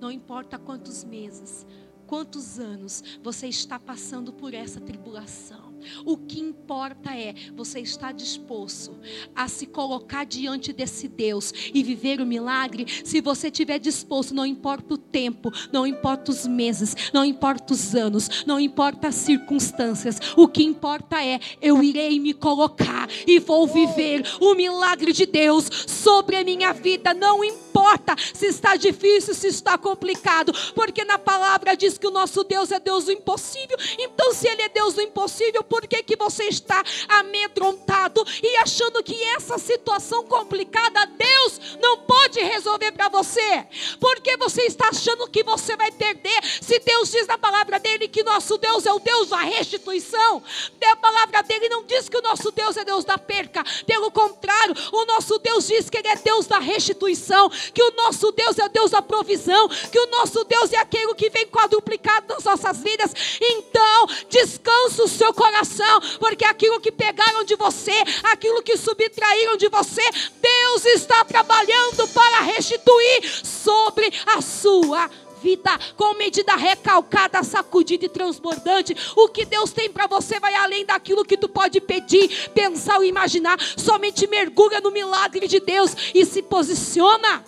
Não 0.00 0.10
importa 0.10 0.58
quantos 0.58 1.04
meses, 1.04 1.66
quantos 2.06 2.58
anos 2.58 3.02
você 3.22 3.48
está 3.48 3.78
passando 3.78 4.32
por 4.32 4.54
essa 4.54 4.80
tribulação. 4.80 5.71
O 6.04 6.16
que 6.16 6.40
importa 6.40 7.16
é 7.16 7.34
você 7.54 7.80
estar 7.80 8.12
disposto 8.12 8.96
a 9.34 9.48
se 9.48 9.66
colocar 9.66 10.24
diante 10.24 10.72
desse 10.72 11.08
Deus 11.08 11.52
e 11.72 11.82
viver 11.82 12.20
o 12.20 12.26
milagre. 12.26 12.86
Se 13.04 13.20
você 13.20 13.48
estiver 13.48 13.78
disposto, 13.78 14.34
não 14.34 14.46
importa 14.46 14.94
o 14.94 14.98
tempo, 14.98 15.50
não 15.72 15.86
importa 15.86 16.30
os 16.30 16.46
meses, 16.46 16.94
não 17.12 17.24
importa 17.24 17.72
os 17.72 17.94
anos, 17.94 18.44
não 18.46 18.58
importa 18.58 19.08
as 19.08 19.14
circunstâncias. 19.14 20.18
O 20.36 20.48
que 20.48 20.62
importa 20.62 21.24
é 21.24 21.40
eu 21.60 21.82
irei 21.82 22.18
me 22.18 22.32
colocar 22.32 23.08
e 23.26 23.38
vou 23.38 23.66
viver 23.66 24.24
o 24.40 24.54
milagre 24.54 25.12
de 25.12 25.26
Deus 25.26 25.68
sobre 25.86 26.36
a 26.36 26.44
minha 26.44 26.72
vida. 26.72 27.14
Não 27.14 27.44
importa 27.44 28.16
se 28.34 28.46
está 28.46 28.76
difícil, 28.76 29.34
se 29.34 29.48
está 29.48 29.76
complicado, 29.76 30.52
porque 30.74 31.04
na 31.04 31.18
palavra 31.18 31.76
diz 31.76 31.98
que 31.98 32.06
o 32.06 32.10
nosso 32.10 32.44
Deus 32.44 32.70
é 32.70 32.80
Deus 32.80 33.04
do 33.04 33.12
impossível. 33.12 33.76
Então, 33.98 34.32
se 34.32 34.48
Ele 34.48 34.62
é 34.62 34.68
Deus 34.68 34.94
do 34.94 35.02
impossível, 35.02 35.62
por 35.72 35.86
que, 35.86 36.02
que 36.02 36.16
você 36.16 36.44
está 36.48 36.84
amedrontado 37.08 38.22
e 38.42 38.56
achando 38.58 39.02
que 39.02 39.18
essa 39.28 39.56
situação 39.56 40.22
complicada 40.26 41.06
Deus 41.06 41.78
não 41.80 41.96
pode 42.00 42.38
resolver 42.40 42.92
para 42.92 43.08
você? 43.08 43.66
Porque 43.98 44.36
você 44.36 44.64
está 44.64 44.90
achando 44.90 45.26
que 45.30 45.42
você 45.42 45.74
vai 45.74 45.90
perder? 45.90 46.44
Se 46.60 46.78
Deus 46.80 47.10
diz 47.10 47.26
na 47.26 47.38
palavra 47.38 47.80
dele 47.80 48.06
que 48.06 48.22
nosso 48.22 48.58
Deus 48.58 48.84
é 48.84 48.92
o 48.92 48.98
Deus 48.98 49.30
da 49.30 49.38
restituição, 49.38 50.42
a 50.84 50.96
palavra 50.96 51.42
dele 51.42 51.70
não 51.70 51.84
diz 51.84 52.06
que 52.06 52.18
o 52.18 52.22
nosso 52.22 52.50
Deus 52.50 52.76
é 52.76 52.84
Deus 52.84 53.06
da 53.06 53.16
perca, 53.16 53.64
pelo 53.86 54.10
contrário, 54.10 54.74
o 54.92 55.06
nosso 55.06 55.38
Deus 55.38 55.66
diz 55.66 55.88
que 55.88 55.96
ele 55.96 56.08
é 56.08 56.16
Deus 56.16 56.46
da 56.46 56.58
restituição, 56.58 57.48
que 57.48 57.82
o 57.82 57.92
nosso 57.92 58.30
Deus 58.32 58.58
é 58.58 58.68
Deus 58.68 58.90
da 58.90 59.00
provisão, 59.00 59.68
que 59.68 59.98
o 59.98 60.06
nosso 60.10 60.44
Deus 60.44 60.70
é 60.70 60.76
aquele 60.76 61.14
que 61.14 61.30
vem 61.30 61.46
quadruplicado 61.46 62.34
nas 62.34 62.44
nossas 62.44 62.82
vidas. 62.82 63.14
Então, 63.40 64.06
descansa 64.28 65.02
o 65.02 65.08
seu 65.08 65.32
coração 65.32 65.61
coração, 65.62 66.00
porque 66.18 66.44
aquilo 66.44 66.80
que 66.80 66.90
pegaram 66.90 67.44
de 67.44 67.54
você, 67.54 67.92
aquilo 68.24 68.62
que 68.62 68.76
subtraíram 68.76 69.56
de 69.56 69.68
você, 69.68 70.02
Deus 70.40 70.84
está 70.86 71.24
trabalhando 71.24 72.08
para 72.08 72.40
restituir 72.40 73.22
sobre 73.44 74.12
a 74.26 74.40
sua 74.40 75.08
vida, 75.40 75.70
com 75.96 76.14
medida 76.14 76.54
recalcada, 76.54 77.42
sacudida 77.42 78.04
e 78.04 78.08
transbordante. 78.08 78.96
O 79.16 79.28
que 79.28 79.44
Deus 79.44 79.72
tem 79.72 79.90
para 79.90 80.06
você 80.06 80.38
vai 80.38 80.54
além 80.54 80.84
daquilo 80.84 81.24
que 81.24 81.36
tu 81.36 81.48
pode 81.48 81.80
pedir, 81.80 82.50
pensar 82.50 82.98
ou 82.98 83.04
imaginar. 83.04 83.58
Somente 83.76 84.26
mergulha 84.26 84.80
no 84.80 84.90
milagre 84.90 85.48
de 85.48 85.60
Deus 85.60 85.94
e 86.14 86.24
se 86.24 86.42
posiciona. 86.42 87.44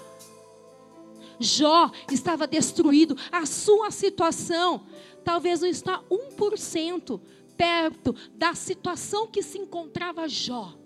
Jó 1.39 1.91
estava 2.11 2.47
destruído, 2.47 3.17
a 3.31 3.45
sua 3.45 3.91
situação 3.91 4.87
talvez 5.25 5.61
não 5.63 5.69
está 5.69 6.01
1% 6.11 7.21
perto 7.57 8.15
da 8.35 8.55
situação 8.55 9.27
que 9.27 9.43
se 9.43 9.59
encontrava 9.59 10.29
Jó. 10.29 10.79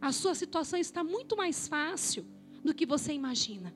A 0.00 0.12
sua 0.12 0.34
situação 0.34 0.78
está 0.78 1.02
muito 1.02 1.36
mais 1.36 1.66
fácil 1.66 2.26
do 2.64 2.74
que 2.74 2.86
você 2.86 3.12
imagina. 3.12 3.74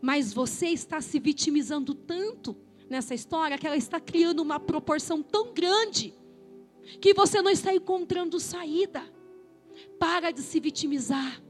Mas 0.00 0.32
você 0.32 0.68
está 0.68 1.00
se 1.00 1.18
vitimizando 1.18 1.94
tanto 1.94 2.56
nessa 2.88 3.14
história 3.14 3.58
que 3.58 3.66
ela 3.66 3.76
está 3.76 4.00
criando 4.00 4.40
uma 4.40 4.58
proporção 4.58 5.22
tão 5.22 5.52
grande 5.52 6.14
que 7.00 7.12
você 7.12 7.42
não 7.42 7.50
está 7.50 7.74
encontrando 7.74 8.40
saída. 8.40 9.02
Para 9.98 10.30
de 10.30 10.40
se 10.40 10.58
vitimizar. 10.58 11.40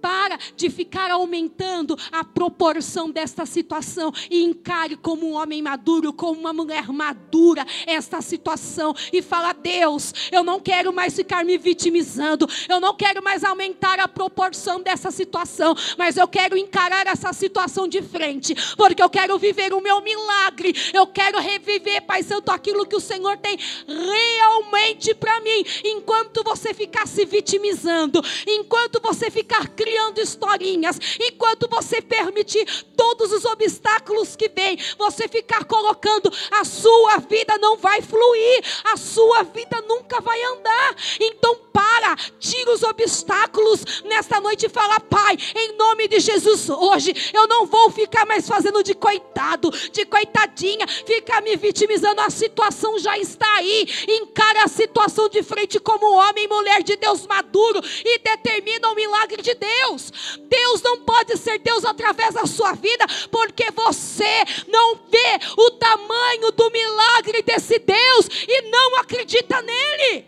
Para 0.00 0.38
de 0.54 0.70
ficar 0.70 1.10
aumentando 1.10 1.96
a 2.12 2.22
proporção 2.22 3.10
desta 3.10 3.44
situação 3.44 4.12
e 4.30 4.44
encare 4.44 4.96
como 4.96 5.26
um 5.26 5.34
homem 5.34 5.62
maduro, 5.62 6.12
como 6.12 6.38
uma 6.38 6.52
mulher 6.52 6.88
madura 6.92 7.66
esta 7.86 8.20
situação 8.20 8.94
e 9.12 9.22
fala: 9.22 9.52
Deus, 9.52 10.12
eu 10.30 10.44
não 10.44 10.60
quero 10.60 10.92
mais 10.92 11.14
ficar 11.16 11.44
me 11.44 11.58
vitimizando, 11.58 12.48
eu 12.68 12.78
não 12.78 12.94
quero 12.94 13.22
mais 13.22 13.42
aumentar 13.42 13.98
a 13.98 14.06
proporção 14.06 14.80
dessa 14.80 15.10
situação, 15.10 15.74
mas 15.98 16.16
eu 16.16 16.28
quero 16.28 16.56
encarar 16.56 17.06
essa 17.06 17.32
situação 17.32 17.88
de 17.88 18.02
frente, 18.02 18.54
porque 18.76 19.02
eu 19.02 19.10
quero 19.10 19.38
viver 19.38 19.72
o 19.72 19.80
meu 19.80 20.00
milagre, 20.00 20.74
eu 20.92 21.06
quero 21.06 21.40
reviver, 21.40 22.02
Pai 22.02 22.22
Santo, 22.22 22.50
aquilo 22.50 22.86
que 22.86 22.96
o 22.96 23.00
Senhor 23.00 23.36
tem 23.38 23.58
realmente 23.86 25.14
para 25.14 25.40
mim. 25.40 25.64
Enquanto 25.84 26.42
você 26.44 26.72
ficar 26.72 27.06
se 27.06 27.24
vitimizando, 27.24 28.22
enquanto 28.46 29.00
você 29.00 29.30
ficar 29.30 29.65
criando 29.66 30.20
historinhas, 30.20 30.98
enquanto 31.20 31.68
você 31.68 32.00
permitir 32.00 32.66
todos 32.96 33.32
os 33.32 33.44
obstáculos 33.44 34.36
que 34.36 34.48
vêm, 34.48 34.78
você 34.98 35.28
ficar 35.28 35.64
colocando, 35.64 36.32
a 36.50 36.64
sua 36.64 37.18
vida 37.18 37.56
não 37.58 37.76
vai 37.76 38.02
fluir, 38.02 38.64
a 38.84 38.96
sua 38.96 39.42
vida 39.42 39.82
nunca 39.82 40.20
vai 40.20 40.42
andar. 40.42 40.96
Então 41.20 41.56
para, 41.76 42.16
tira 42.38 42.72
os 42.72 42.82
obstáculos 42.82 44.02
nesta 44.04 44.40
noite 44.40 44.64
e 44.64 44.68
fala, 44.68 44.98
Pai, 44.98 45.36
em 45.54 45.76
nome 45.76 46.08
de 46.08 46.20
Jesus, 46.20 46.70
hoje 46.70 47.12
eu 47.34 47.46
não 47.46 47.66
vou 47.66 47.90
ficar 47.90 48.24
mais 48.24 48.48
fazendo 48.48 48.82
de 48.82 48.94
coitado, 48.94 49.70
de 49.92 50.06
coitadinha, 50.06 50.86
ficar 50.88 51.42
me 51.42 51.54
vitimizando, 51.56 52.22
a 52.22 52.30
situação 52.30 52.98
já 52.98 53.18
está 53.18 53.46
aí. 53.56 53.86
Encara 54.08 54.64
a 54.64 54.68
situação 54.68 55.28
de 55.28 55.42
frente 55.42 55.78
como 55.78 56.16
homem 56.16 56.44
e 56.44 56.48
mulher 56.48 56.82
de 56.82 56.96
Deus 56.96 57.26
maduro 57.26 57.80
e 58.04 58.18
determina 58.20 58.88
o 58.90 58.94
milagre 58.94 59.42
de 59.42 59.54
Deus. 59.56 60.12
Deus 60.48 60.82
não 60.82 61.00
pode 61.00 61.36
ser 61.36 61.58
Deus 61.58 61.84
através 61.84 62.34
da 62.34 62.46
sua 62.46 62.72
vida, 62.72 63.04
porque 63.30 63.70
você 63.70 64.44
não 64.68 64.96
vê 65.10 65.40
o 65.56 65.70
tamanho 65.72 66.52
do 66.52 66.70
milagre 66.70 67.42
desse 67.42 67.78
Deus 67.78 68.28
e 68.46 68.62
não 68.70 68.98
acredita 69.00 69.60
nele. 69.62 70.24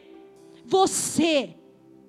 Você 0.65 1.55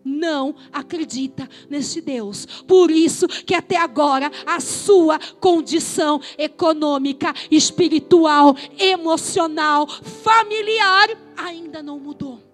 não 0.04 0.56
acredita 0.72 1.48
nesse 1.70 2.02
Deus. 2.02 2.46
Por 2.68 2.90
isso 2.90 3.28
que 3.28 3.54
até 3.54 3.78
agora 3.78 4.32
a 4.46 4.60
sua 4.60 5.20
condição 5.40 6.22
econômica, 6.38 7.34
espiritual, 7.52 8.56
emocional, 8.78 9.88
familiar 9.88 11.10
ainda 11.38 11.84
não 11.84 12.00
mudou 12.00 12.49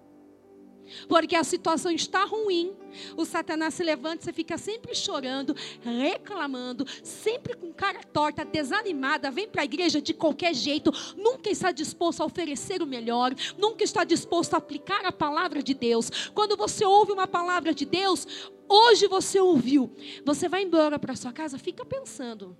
porque 1.08 1.36
a 1.36 1.44
situação 1.44 1.90
está 1.90 2.24
ruim. 2.24 2.74
O 3.16 3.24
Satanás 3.24 3.74
se 3.74 3.82
levanta, 3.82 4.24
você 4.24 4.32
fica 4.32 4.56
sempre 4.56 4.94
chorando, 4.94 5.54
reclamando, 5.82 6.86
sempre 7.02 7.54
com 7.54 7.72
cara 7.72 8.00
torta, 8.02 8.44
desanimada, 8.44 9.30
vem 9.30 9.48
para 9.48 9.62
a 9.62 9.64
igreja 9.64 10.00
de 10.00 10.14
qualquer 10.14 10.54
jeito, 10.54 10.90
nunca 11.16 11.50
está 11.50 11.70
disposto 11.70 12.22
a 12.22 12.24
oferecer 12.24 12.82
o 12.82 12.86
melhor, 12.86 13.34
nunca 13.58 13.84
está 13.84 14.04
disposto 14.04 14.54
a 14.54 14.58
aplicar 14.58 15.04
a 15.04 15.12
palavra 15.12 15.62
de 15.62 15.74
Deus. 15.74 16.10
Quando 16.34 16.56
você 16.56 16.84
ouve 16.84 17.12
uma 17.12 17.26
palavra 17.26 17.74
de 17.74 17.84
Deus, 17.84 18.26
hoje 18.68 19.06
você 19.06 19.38
ouviu, 19.38 19.94
você 20.24 20.48
vai 20.48 20.62
embora 20.62 20.98
para 20.98 21.14
sua 21.16 21.32
casa, 21.32 21.58
fica 21.58 21.84
pensando. 21.84 22.56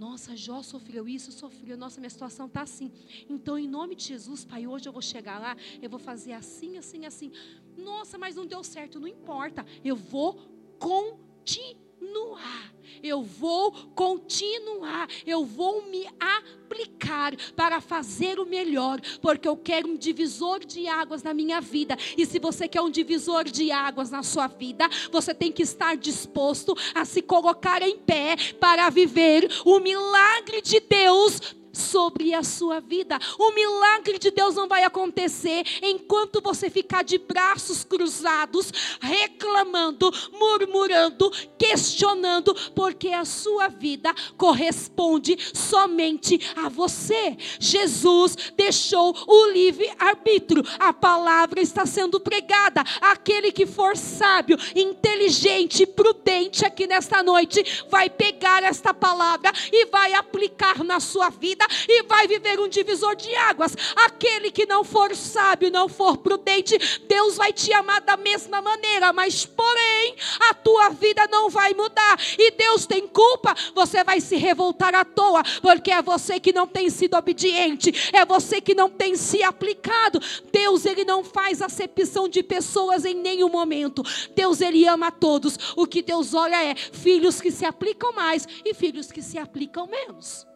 Nossa, 0.00 0.34
Jó 0.34 0.62
sofreu 0.62 1.06
isso, 1.06 1.30
sofreu. 1.30 1.76
Nossa, 1.76 2.00
minha 2.00 2.08
situação 2.08 2.46
está 2.46 2.62
assim. 2.62 2.90
Então, 3.28 3.58
em 3.58 3.68
nome 3.68 3.94
de 3.94 4.04
Jesus, 4.04 4.46
Pai, 4.46 4.66
hoje 4.66 4.88
eu 4.88 4.92
vou 4.94 5.02
chegar 5.02 5.38
lá, 5.38 5.54
eu 5.82 5.90
vou 5.90 5.98
fazer 5.98 6.32
assim, 6.32 6.78
assim, 6.78 7.04
assim. 7.04 7.30
Nossa, 7.76 8.16
mas 8.16 8.34
não 8.34 8.46
deu 8.46 8.64
certo, 8.64 8.98
não 8.98 9.06
importa. 9.06 9.62
Eu 9.84 9.94
vou 9.96 10.40
continuar 10.78 11.89
continuar. 12.00 12.72
Eu 13.02 13.22
vou 13.22 13.72
continuar. 13.94 15.08
Eu 15.26 15.44
vou 15.44 15.86
me 15.86 16.06
aplicar 16.18 17.34
para 17.54 17.80
fazer 17.80 18.38
o 18.38 18.46
melhor, 18.46 19.00
porque 19.20 19.46
eu 19.46 19.56
quero 19.56 19.88
um 19.88 19.96
divisor 19.96 20.64
de 20.64 20.88
águas 20.88 21.22
na 21.22 21.34
minha 21.34 21.60
vida. 21.60 21.96
E 22.16 22.24
se 22.26 22.38
você 22.38 22.66
quer 22.66 22.80
um 22.80 22.90
divisor 22.90 23.44
de 23.44 23.70
águas 23.70 24.10
na 24.10 24.22
sua 24.22 24.46
vida, 24.46 24.88
você 25.12 25.34
tem 25.34 25.52
que 25.52 25.62
estar 25.62 25.96
disposto 25.96 26.74
a 26.94 27.04
se 27.04 27.22
colocar 27.22 27.82
em 27.82 27.98
pé 27.98 28.36
para 28.58 28.88
viver 28.90 29.48
o 29.64 29.78
milagre 29.78 30.62
de 30.62 30.80
Deus 30.80 31.59
sobre 31.80 32.34
a 32.34 32.42
sua 32.42 32.80
vida. 32.80 33.18
O 33.38 33.52
milagre 33.52 34.18
de 34.18 34.30
Deus 34.30 34.54
não 34.54 34.68
vai 34.68 34.84
acontecer 34.84 35.64
enquanto 35.82 36.40
você 36.40 36.68
ficar 36.68 37.02
de 37.02 37.18
braços 37.18 37.82
cruzados, 37.82 38.72
reclamando, 39.00 40.12
murmurando, 40.32 41.30
questionando, 41.58 42.54
porque 42.74 43.08
a 43.08 43.24
sua 43.24 43.68
vida 43.68 44.14
corresponde 44.36 45.36
somente 45.54 46.38
a 46.56 46.68
você. 46.68 47.36
Jesus 47.58 48.36
deixou 48.56 49.14
o 49.26 49.46
livre 49.50 49.90
arbítrio. 49.98 50.62
A 50.78 50.92
palavra 50.92 51.60
está 51.60 51.86
sendo 51.86 52.20
pregada. 52.20 52.84
Aquele 53.00 53.50
que 53.50 53.66
for 53.66 53.96
sábio, 53.96 54.58
inteligente, 54.74 55.86
prudente 55.86 56.64
aqui 56.64 56.86
nesta 56.86 57.22
noite 57.22 57.84
vai 57.88 58.10
pegar 58.10 58.62
esta 58.62 58.92
palavra 58.92 59.52
e 59.72 59.86
vai 59.86 60.12
aplicar 60.14 60.84
na 60.84 61.00
sua 61.00 61.30
vida 61.30 61.64
e 61.88 62.02
vai 62.04 62.26
viver 62.26 62.58
um 62.60 62.68
divisor 62.68 63.14
de 63.16 63.34
águas. 63.34 63.76
Aquele 63.96 64.50
que 64.50 64.66
não 64.66 64.84
for 64.84 65.14
sábio, 65.14 65.70
não 65.70 65.88
for 65.88 66.18
prudente, 66.18 66.76
Deus 67.06 67.36
vai 67.36 67.52
te 67.52 67.72
amar 67.72 68.00
da 68.00 68.16
mesma 68.16 68.60
maneira, 68.60 69.12
mas 69.12 69.44
porém 69.44 70.14
a 70.50 70.54
tua 70.54 70.90
vida 70.90 71.26
não 71.30 71.48
vai 71.48 71.74
mudar. 71.74 72.18
E 72.38 72.50
Deus 72.52 72.86
tem 72.86 73.06
culpa, 73.06 73.54
você 73.74 74.02
vai 74.04 74.20
se 74.20 74.36
revoltar 74.36 74.94
à 74.94 75.04
toa, 75.04 75.42
porque 75.60 75.90
é 75.90 76.02
você 76.02 76.40
que 76.40 76.52
não 76.52 76.66
tem 76.66 76.90
sido 76.90 77.16
obediente, 77.16 77.92
é 78.12 78.24
você 78.24 78.60
que 78.60 78.74
não 78.74 78.88
tem 78.88 79.16
se 79.16 79.42
aplicado. 79.42 80.20
Deus 80.52 80.84
ele 80.84 81.04
não 81.04 81.22
faz 81.22 81.62
acepção 81.62 82.28
de 82.28 82.42
pessoas 82.42 83.04
em 83.04 83.14
nenhum 83.14 83.48
momento. 83.48 84.02
Deus 84.34 84.60
ele 84.60 84.86
ama 84.86 85.08
a 85.08 85.10
todos. 85.12 85.58
O 85.76 85.86
que 85.86 86.02
Deus 86.02 86.34
olha 86.34 86.62
é 86.64 86.74
filhos 86.74 87.40
que 87.40 87.50
se 87.50 87.64
aplicam 87.64 88.12
mais 88.12 88.46
e 88.64 88.74
filhos 88.74 89.10
que 89.12 89.22
se 89.22 89.38
aplicam 89.38 89.86
menos. 89.86 90.49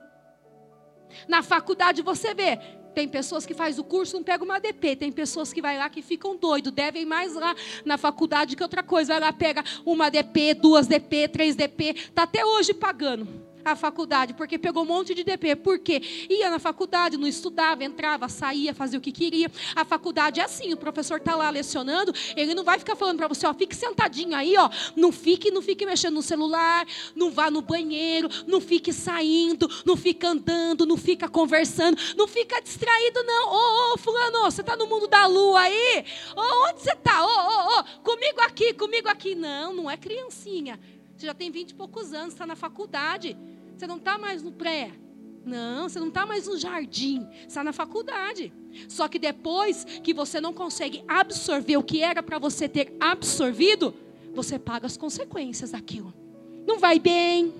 Na 1.29 1.43
faculdade 1.43 2.03
você 2.03 2.35
vê, 2.35 2.59
tem 2.95 3.09
pessoas 3.09 3.45
que 3.45 3.53
faz 3.53 3.79
o 3.79 3.85
curso, 3.85 4.17
não 4.17 4.23
pega 4.23 4.45
uma 4.45 4.61
DP. 4.61 4.97
Tem 4.97 5.11
pessoas 5.11 5.53
que 5.53 5.61
vai 5.61 5.77
lá 5.77 5.91
que 5.91 6.01
ficam 6.01 6.37
doidos, 6.37 6.73
devem 6.73 7.05
mais 7.05 7.35
lá 7.35 7.55
na 7.85 7.99
faculdade 7.99 8.55
que 8.55 8.63
outra 8.63 8.83
coisa. 8.83 9.15
Vai 9.15 9.21
lá, 9.21 9.33
pega 9.33 9.65
uma 9.85 10.11
DP, 10.11 10.55
duas 10.55 10.87
DP, 10.87 11.29
três 11.29 11.57
DP. 11.57 11.91
Está 11.97 12.23
até 12.23 12.45
hoje 12.45 12.73
pagando 12.73 13.44
a 13.65 13.77
faculdade, 13.77 14.35
porque 14.35 14.59
pegou 14.59 14.83
um 14.83 14.87
monte 14.87 15.15
de 15.15 15.25
DP. 15.25 15.57
Por 15.57 15.79
quê? 15.79 16.01
Ia 16.29 16.51
na 16.51 16.59
faculdade, 16.59 17.17
não 17.17 17.27
estudava, 17.27 17.85
entrava, 17.85 18.29
saía, 18.29 18.75
fazia 18.75 18.99
o 18.99 19.03
que 19.03 19.13
queria. 19.13 19.51
A 19.75 19.85
faculdade 19.85 20.41
é 20.41 20.45
assim, 20.45 20.73
o 20.73 20.77
professor 20.77 21.19
está 21.19 21.35
lá 21.35 21.51
lecionando, 21.51 22.13
ele 22.37 22.55
não 22.55 22.65
vai 22.65 22.79
ficar 22.79 22.97
falando 22.97 23.19
para 23.19 23.29
você, 23.29 23.47
ó, 23.47 23.55
fique 23.55 23.75
sentadinho 23.75 24.37
aí, 24.37 24.57
ó, 24.57 24.69
não 24.97 25.11
fique, 25.11 25.51
não 25.51 25.63
fique 25.63 25.87
mexendo 25.87 26.15
no 26.15 26.23
celular, 26.23 26.87
não 27.15 27.31
vá 27.31 27.51
no 27.51 27.63
banheiro, 27.63 28.29
não 28.47 28.61
fique 28.61 28.93
saindo, 28.93 29.69
não 29.85 29.97
fica 29.97 30.29
andando, 30.29 30.87
não 30.87 30.97
fica 30.97 31.29
conversando, 31.29 31.97
não 32.17 32.29
fica 32.29 32.61
distraído 32.61 33.23
não. 33.23 33.53
Ô, 33.53 33.95
ô, 33.95 33.99
fulano, 33.99 34.43
você 34.43 34.61
está 34.61 34.77
no 34.77 34.87
mundo 34.87 35.07
da 35.07 35.27
lua 35.27 35.61
aí? 35.61 36.05
Ô, 36.37 36.69
onde 36.69 36.81
você 36.81 36.93
está? 36.93 37.25
Ô, 37.25 37.29
ô, 37.29 37.81
ô, 37.81 37.85
comigo 38.03 38.41
aqui, 38.41 38.73
comigo 38.75 39.09
aqui. 39.09 39.35
Não, 39.35 39.75
não 39.75 39.91
é 39.91 39.97
criancinha. 39.97 40.79
Você 41.17 41.27
já 41.27 41.35
tem 41.35 41.51
vinte 41.51 41.71
e 41.71 41.75
poucos 41.75 42.13
anos, 42.13 42.35
está 42.35 42.47
na 42.47 42.57
faculdade. 42.57 43.37
Você 43.77 43.87
não 43.87 43.97
está 43.97 44.19
mais 44.19 44.43
no 44.43 44.53
pré. 44.53 44.93
Não, 45.45 45.89
você 45.89 46.01
não 46.01 46.09
está 46.09 46.25
mais 46.25 46.47
no 46.47 46.57
jardim, 46.57 47.29
está 47.47 47.63
na 47.63 47.73
faculdade. 47.73 48.53
Só 48.89 49.07
que 49.09 49.19
depois 49.19 49.85
que 49.85 50.15
você 50.15 50.41
não 50.41 50.55
consegue 50.55 51.05
absorver 51.07 51.77
o 51.77 51.83
que 51.83 52.01
era 52.01 52.23
para 52.23 52.39
você 52.39 52.67
ter 52.67 52.97
absorvido, 52.99 53.95
você 54.35 54.59
paga 54.59 54.87
as 54.87 54.97
consequências 54.97 55.73
daquilo. 55.73 56.15
Não 56.67 56.79
vai 56.79 56.99
bem, 56.99 57.53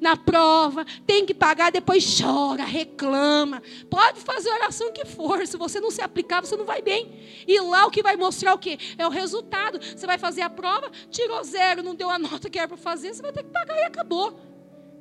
na 0.00 0.16
prova, 0.16 0.84
tem 1.06 1.24
que 1.26 1.34
pagar, 1.34 1.70
depois 1.70 2.20
chora, 2.20 2.64
reclama. 2.64 3.62
Pode 3.88 4.20
fazer 4.20 4.50
a 4.50 4.54
oração 4.54 4.92
que 4.92 5.04
for, 5.04 5.46
se 5.46 5.56
você 5.56 5.80
não 5.80 5.90
se 5.90 6.00
aplicar, 6.00 6.40
você 6.40 6.56
não 6.56 6.64
vai 6.64 6.82
bem. 6.82 7.12
E 7.46 7.60
lá 7.60 7.86
o 7.86 7.90
que 7.90 8.02
vai 8.02 8.16
mostrar 8.16 8.54
o 8.54 8.58
quê? 8.58 8.78
É 8.98 9.06
o 9.06 9.10
resultado. 9.10 9.78
Você 9.82 10.06
vai 10.06 10.18
fazer 10.18 10.42
a 10.42 10.50
prova, 10.50 10.90
tirou 11.10 11.42
zero, 11.44 11.82
não 11.82 11.94
deu 11.94 12.10
a 12.10 12.18
nota 12.18 12.48
que 12.48 12.58
era 12.58 12.68
para 12.68 12.76
fazer, 12.76 13.14
você 13.14 13.22
vai 13.22 13.32
ter 13.32 13.42
que 13.42 13.50
pagar 13.50 13.76
e 13.78 13.84
acabou. 13.84 14.51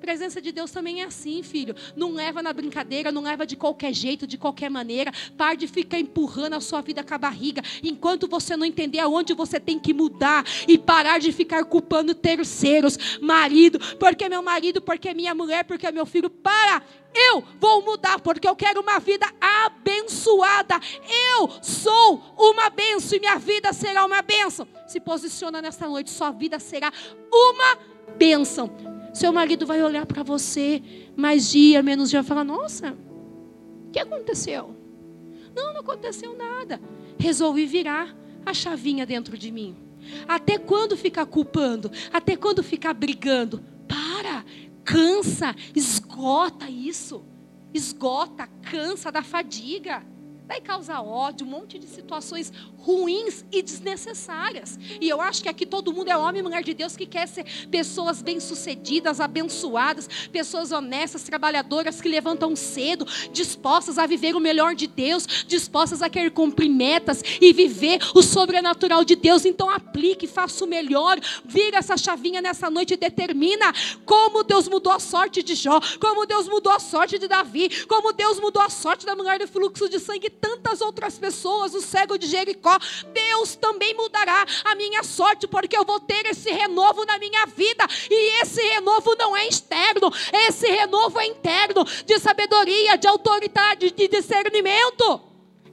Presença 0.02 0.42
de 0.42 0.52
Deus 0.52 0.72
também 0.72 1.04
é 1.04 1.06
assim, 1.06 1.44
filho. 1.44 1.76
Não 1.96 2.12
leva 2.12 2.42
na 2.42 2.52
brincadeira, 2.52 3.12
não 3.12 3.22
leva 3.22 3.46
de 3.46 3.56
qualquer 3.56 3.94
jeito, 3.94 4.26
de 4.26 4.36
qualquer 4.36 4.68
maneira. 4.68 5.12
Pare 5.38 5.58
de 5.58 5.68
ficar 5.68 6.00
empurrando 6.00 6.56
a 6.56 6.60
sua 6.60 6.82
vida 6.82 7.04
com 7.04 7.14
a 7.14 7.20
barriga, 7.20 7.62
enquanto 7.84 8.28
você 8.28 8.58
não 8.58 8.66
entender 8.66 8.98
aonde 8.98 9.36
você 9.36 9.60
tem 9.60 9.78
que 9.78 9.94
mudar 9.94 10.44
e 10.68 10.76
parar 10.76 11.20
de 11.20 11.32
ficar 11.32 11.64
culpando 11.66 12.16
terceiros, 12.16 13.20
marido, 13.22 13.80
porque 13.98 14.28
meu 14.28 14.42
marido, 14.42 14.82
porque 14.82 15.14
minha 15.14 15.36
mulher, 15.36 15.64
porque 15.66 15.92
meu 15.92 16.06
filho. 16.06 16.32
Para! 16.32 16.82
Eu 17.14 17.44
vou 17.60 17.84
mudar 17.84 18.20
porque 18.22 18.48
eu 18.48 18.56
quero 18.56 18.82
uma 18.82 18.98
vida 19.00 19.28
abençoada. 19.40 20.80
Eu 21.38 21.50
sou 21.62 22.36
uma 22.40 22.70
benção 22.70 23.18
e 23.18 23.20
minha 23.20 23.38
vida 23.38 23.72
será 23.72 24.04
uma 24.06 24.22
benção. 24.22 24.68
Se 24.88 25.00
posiciona 25.00 25.62
nesta 25.62 25.88
noite, 25.88 26.10
sua 26.10 26.32
vida 26.32 26.58
será 26.58 26.92
uma 27.32 27.78
bênção. 28.18 29.01
Seu 29.14 29.32
marido 29.34 29.66
vai 29.66 29.82
olhar 29.84 30.06
para 30.06 30.24
você 30.24 30.82
mais 31.16 31.50
dia, 31.50 31.84
menos 31.84 32.10
dia, 32.10 32.20
e 32.20 32.24
falar: 32.24 32.44
Nossa, 32.44 32.92
o 33.88 33.92
que 33.92 34.00
aconteceu? 34.00 34.76
Não, 35.56 35.74
não 35.74 35.82
aconteceu 35.82 36.36
nada. 36.38 36.80
Resolvi 37.20 37.66
virar 37.66 38.16
a 38.46 38.54
chavinha 38.54 39.06
dentro 39.06 39.38
de 39.38 39.52
mim. 39.52 39.76
Até 40.28 40.58
quando 40.58 40.98
ficar 40.98 41.26
culpando? 41.26 41.92
Até 42.12 42.36
quando 42.36 42.64
ficar 42.64 42.94
brigando? 42.94 43.64
Para, 43.88 44.46
cansa, 44.84 45.56
esgota 45.76 46.70
isso. 46.70 47.24
Esgota, 47.74 48.48
cansa 48.64 49.12
da 49.12 49.22
fadiga 49.22 50.04
vai 50.52 50.60
causar 50.60 51.02
ódio, 51.02 51.48
um 51.48 51.50
monte 51.50 51.80
de 51.80 51.88
situações 51.88 52.52
ruins 52.78 53.46
e 53.54 53.62
desnecessárias. 53.62 54.78
E 55.00 55.08
eu 55.08 55.22
acho 55.22 55.42
que 55.42 55.48
aqui 55.48 55.66
todo 55.66 55.94
mundo 55.94 56.10
é 56.10 56.18
homem 56.18 56.42
e 56.42 56.44
mulher 56.44 56.62
de 56.62 56.74
Deus 56.74 56.98
que 56.98 57.06
quer 57.06 57.26
ser 57.26 57.46
pessoas 57.70 58.22
bem-sucedidas, 58.22 59.22
abençoadas, 59.22 60.10
pessoas 60.30 60.74
honestas, 60.74 61.24
trabalhadoras 61.24 62.02
que 62.02 62.10
levantam 62.10 62.54
cedo, 62.54 63.08
dispostas 63.32 63.98
a 63.98 64.06
viver 64.06 64.36
o 64.36 64.42
melhor 64.42 64.76
de 64.76 64.88
Deus, 64.88 65.26
dispostas 65.48 66.02
a 66.02 66.10
querer 66.10 66.32
cumprir 66.32 66.70
metas 66.70 67.24
e 67.40 67.54
viver 67.54 68.00
o 68.14 68.22
sobrenatural 68.22 69.06
de 69.06 69.16
Deus. 69.16 69.46
Então 69.46 69.70
aplique, 69.70 70.28
faça 70.28 70.66
o 70.66 70.68
melhor, 70.68 71.18
vira 71.46 71.78
essa 71.78 71.96
chavinha 71.96 72.42
nessa 72.42 72.70
noite 72.70 72.96
e 72.96 72.98
determina 72.98 73.72
como 74.06 74.44
Deus 74.44 74.68
mudou 74.68 74.92
a 74.92 75.00
sorte 75.00 75.42
de 75.42 75.56
Jó, 75.56 75.80
como 75.98 76.26
Deus 76.26 76.50
mudou 76.50 76.74
a 76.74 76.80
sorte 76.80 77.18
de 77.18 77.30
Davi, 77.30 77.86
como 77.86 78.12
Deus 78.12 78.38
mudou 78.38 78.62
a 78.62 78.70
sorte 78.70 79.06
da 79.06 79.16
mulher 79.16 79.40
do 79.40 79.48
fluxo 79.48 79.88
de 79.88 79.98
sangue 79.98 80.30
tantas 80.42 80.82
outras 80.82 81.18
pessoas, 81.18 81.76
o 81.76 81.82
cego 81.82 82.18
de 82.18 82.28
Jericó, 82.28 82.78
Deus 83.14 83.56
também 83.56 83.94
mudará 83.94 84.46
a 84.66 84.76
minha 84.76 85.04
sorte, 85.04 85.48
porque 85.48 85.78
eu 85.78 85.86
vou 85.86 86.00
ter 86.00 86.26
esse 86.26 86.50
renovo 86.52 87.06
na 87.06 87.20
minha 87.20 87.46
vida, 87.46 87.86
e 88.10 88.42
esse 88.42 88.62
renovo 88.62 89.16
não 89.16 89.38
é 89.38 89.48
externo, 89.48 90.12
esse 90.48 90.68
renovo 90.68 91.20
é 91.20 91.28
interno, 91.28 91.86
de 92.06 92.20
sabedoria, 92.20 92.98
de 92.98 93.08
autoridade, 93.08 93.92
de 93.92 94.08
discernimento. 94.08 95.22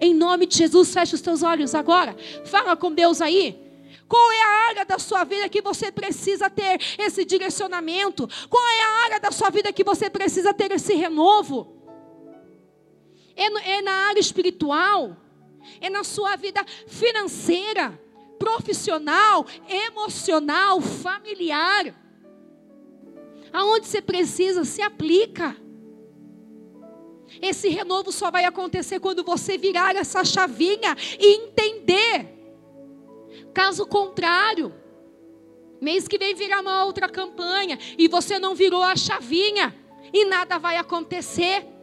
Em 0.00 0.14
nome 0.14 0.46
de 0.46 0.56
Jesus, 0.56 0.92
feche 0.92 1.14
os 1.14 1.20
teus 1.20 1.42
olhos 1.42 1.74
agora, 1.74 2.14
fala 2.44 2.76
com 2.76 2.92
Deus 2.92 3.20
aí. 3.20 3.66
Qual 4.06 4.32
é 4.32 4.42
a 4.42 4.68
área 4.68 4.84
da 4.86 4.98
sua 4.98 5.22
vida 5.24 5.48
que 5.48 5.60
você 5.60 5.92
precisa 5.92 6.48
ter 6.48 6.80
esse 6.98 7.26
direcionamento? 7.26 8.26
Qual 8.48 8.66
é 8.66 8.82
a 8.82 9.04
área 9.04 9.20
da 9.20 9.30
sua 9.30 9.50
vida 9.50 9.70
que 9.72 9.84
você 9.84 10.08
precisa 10.08 10.54
ter 10.54 10.72
esse 10.72 10.94
renovo? 10.94 11.77
É, 13.38 13.76
é 13.76 13.82
na 13.82 13.92
área 14.08 14.20
espiritual, 14.20 15.16
é 15.80 15.88
na 15.88 16.02
sua 16.02 16.34
vida 16.34 16.64
financeira, 16.88 17.98
profissional, 18.38 19.46
emocional, 19.68 20.80
familiar. 20.80 21.94
Aonde 23.52 23.86
você 23.86 24.02
precisa, 24.02 24.64
se 24.64 24.82
aplica. 24.82 25.56
Esse 27.40 27.68
renovo 27.68 28.10
só 28.10 28.30
vai 28.30 28.44
acontecer 28.44 28.98
quando 28.98 29.22
você 29.22 29.56
virar 29.56 29.94
essa 29.94 30.24
chavinha 30.24 30.96
e 31.18 31.36
entender. 31.36 32.34
Caso 33.54 33.86
contrário, 33.86 34.74
mês 35.80 36.08
que 36.08 36.18
vem 36.18 36.34
virá 36.34 36.60
uma 36.60 36.84
outra 36.84 37.08
campanha 37.08 37.78
e 37.96 38.08
você 38.08 38.38
não 38.38 38.54
virou 38.54 38.82
a 38.82 38.96
chavinha 38.96 39.74
e 40.12 40.24
nada 40.24 40.58
vai 40.58 40.76
acontecer. 40.76 41.77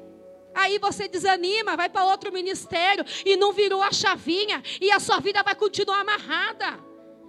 Aí 0.56 0.80
você 0.80 1.08
desanima, 1.10 1.76
vai 1.76 1.90
para 1.90 2.06
outro 2.06 2.32
ministério 2.32 3.04
e 3.26 3.36
não 3.36 3.52
virou 3.52 3.84
a 3.84 3.92
chavinha, 3.92 4.64
e 4.80 4.90
a 4.90 5.00
sua 5.02 5.20
vida 5.20 5.44
vai 5.44 5.54
continuar 5.54 6.00
amarrada, 6.00 6.80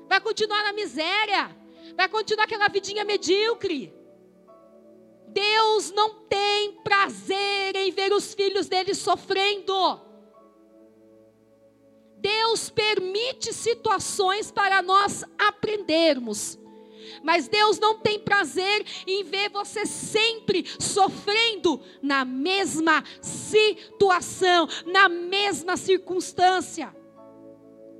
vai 0.08 0.20
continuar 0.20 0.62
na 0.62 0.72
miséria, 0.72 1.50
vai 1.96 2.08
continuar 2.08 2.44
aquela 2.44 2.68
vidinha 2.68 3.04
medíocre. 3.04 3.92
Deus 5.28 5.90
não 5.90 6.14
tem 6.28 6.72
prazer 6.82 7.74
em 7.74 7.90
ver 7.90 8.12
os 8.12 8.32
filhos 8.32 8.68
dele 8.68 8.94
sofrendo. 8.94 10.00
Deus 12.18 12.70
permite 12.70 13.52
situações 13.52 14.50
para 14.50 14.80
nós 14.80 15.24
aprendermos. 15.36 16.58
Mas 17.22 17.48
Deus 17.48 17.78
não 17.78 17.98
tem 17.98 18.18
prazer 18.18 18.84
em 19.06 19.24
ver 19.24 19.50
você 19.50 19.86
sempre 19.86 20.64
sofrendo 20.78 21.80
na 22.02 22.24
mesma 22.24 23.02
situação, 23.20 24.68
na 24.86 25.08
mesma 25.08 25.76
circunstância. 25.76 26.94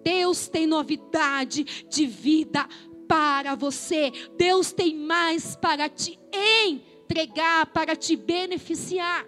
Deus 0.03 0.49
tem 0.49 0.67
novidade 0.67 1.65
de 1.89 2.07
vida 2.07 2.67
para 3.09 3.55
você. 3.55 4.13
Deus 4.37 4.73
tem 4.73 4.95
mais 4.95 5.57
para 5.57 5.89
te 5.89 6.19
entregar, 6.33 7.67
para 7.67 7.97
te 7.97 8.15
beneficiar. 8.15 9.27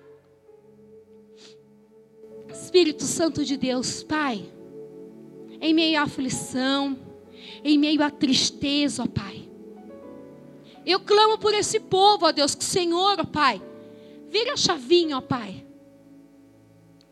Espírito 2.53 3.05
Santo 3.05 3.45
de 3.45 3.57
Deus, 3.57 4.03
Pai, 4.03 4.45
em 5.61 5.75
meio 5.75 5.99
à 5.99 6.03
aflição, 6.03 6.99
em 7.65 7.79
meio 7.79 8.03
à 8.03 8.11
tristeza, 8.11 9.07
Pai, 9.07 9.28
eu 10.91 11.01
clamo 11.01 11.39
por 11.39 11.53
esse 11.55 11.79
povo, 11.79 12.27
ó 12.27 12.33
Deus, 12.33 12.55
que 12.55 12.65
Senhor, 12.65 13.21
ó 13.21 13.25
Pai, 13.25 13.63
vira 14.31 14.55
a 14.55 14.57
chavinha, 14.57 15.19
ó 15.19 15.21
Pai, 15.21 15.67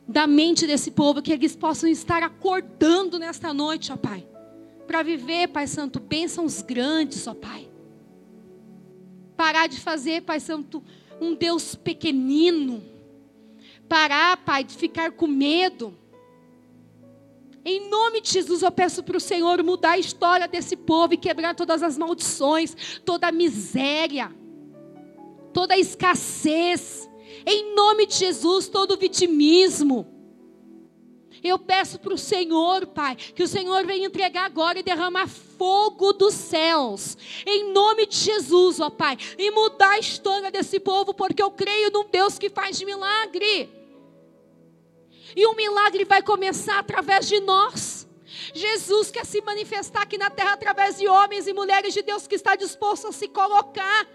da 0.09 0.27
mente 0.27 0.67
desse 0.67 0.91
povo, 0.91 1.21
que 1.21 1.33
eles 1.33 1.55
possam 1.55 1.89
estar 1.89 2.23
acordando 2.23 3.19
nesta 3.19 3.53
noite, 3.53 3.93
ó 3.93 3.97
Pai, 3.97 4.27
para 4.87 5.03
viver, 5.03 5.49
Pai 5.49 5.67
Santo, 5.67 6.01
bênçãos 6.01 6.63
grandes, 6.63 7.27
ó 7.27 7.35
Pai. 7.35 7.69
Parar 9.37 9.67
de 9.67 9.79
fazer, 9.79 10.23
Pai 10.23 10.41
Santo, 10.41 10.83
um 11.21 11.35
Deus 11.35 11.75
pequenino. 11.75 12.83
Parar, 13.89 14.39
Pai, 14.39 14.65
de 14.65 14.75
ficar 14.75 15.13
com 15.13 15.27
medo 15.27 15.95
em 17.67 17.91
nome 17.91 18.21
de 18.21 18.31
Jesus, 18.31 18.63
eu 18.63 18.71
peço 18.71 19.03
para 19.03 19.17
o 19.17 19.21
Senhor 19.21 19.61
mudar 19.65 19.93
a 19.93 19.99
história 19.99 20.47
desse 20.47 20.77
povo 20.77 21.15
e 21.15 21.17
quebrar 21.17 21.53
todas 21.53 21.83
as 21.83 21.99
maldições, 21.99 23.01
toda 23.05 23.27
a 23.27 23.33
miséria, 23.33 24.33
toda 25.53 25.75
a 25.75 25.79
escassez. 25.79 27.11
Em 27.45 27.75
nome 27.75 28.07
de 28.07 28.15
Jesus, 28.15 28.69
todo 28.69 28.93
o 28.93 28.97
vitimismo. 28.97 30.07
Eu 31.43 31.59
peço 31.59 31.99
para 31.99 32.15
o 32.15 32.19
Senhor, 32.19 32.87
Pai, 32.87 33.17
que 33.17 33.43
o 33.43 33.49
Senhor 33.49 33.85
venha 33.85 34.07
entregar 34.07 34.45
agora 34.45 34.79
e 34.79 34.83
derramar 34.85 35.27
fogo 35.27 36.13
dos 36.13 36.35
céus, 36.35 37.19
em 37.45 37.73
nome 37.73 38.07
de 38.07 38.17
Jesus, 38.17 38.79
ó 38.79 38.91
Pai, 38.91 39.19
e 39.37 39.51
mudar 39.51 39.91
a 39.91 39.99
história 39.99 40.53
desse 40.53 40.79
povo, 40.79 41.13
porque 41.13 41.43
eu 41.43 41.51
creio 41.51 41.91
num 41.91 42.09
Deus 42.09 42.39
que 42.39 42.49
faz 42.49 42.81
milagre. 42.81 43.86
E 45.37 45.47
o 45.47 45.55
milagre 45.55 46.05
vai 46.07 46.23
começar 46.23 46.79
através 46.79 47.29
de 47.29 47.39
nós. 47.41 48.09
Jesus 48.55 49.11
quer 49.11 49.27
se 49.27 49.43
manifestar 49.43 50.03
aqui 50.03 50.17
na 50.17 50.31
terra 50.31 50.55
através 50.55 50.97
de 50.97 51.07
homens 51.07 51.47
e 51.47 51.53
mulheres 51.53 51.93
de 51.93 52.03
Deus 52.03 52.27
que 52.27 52.35
está 52.35 52.57
disposto 52.57 53.09
a 53.09 53.13
se 53.13 53.29
colocar 53.29 54.09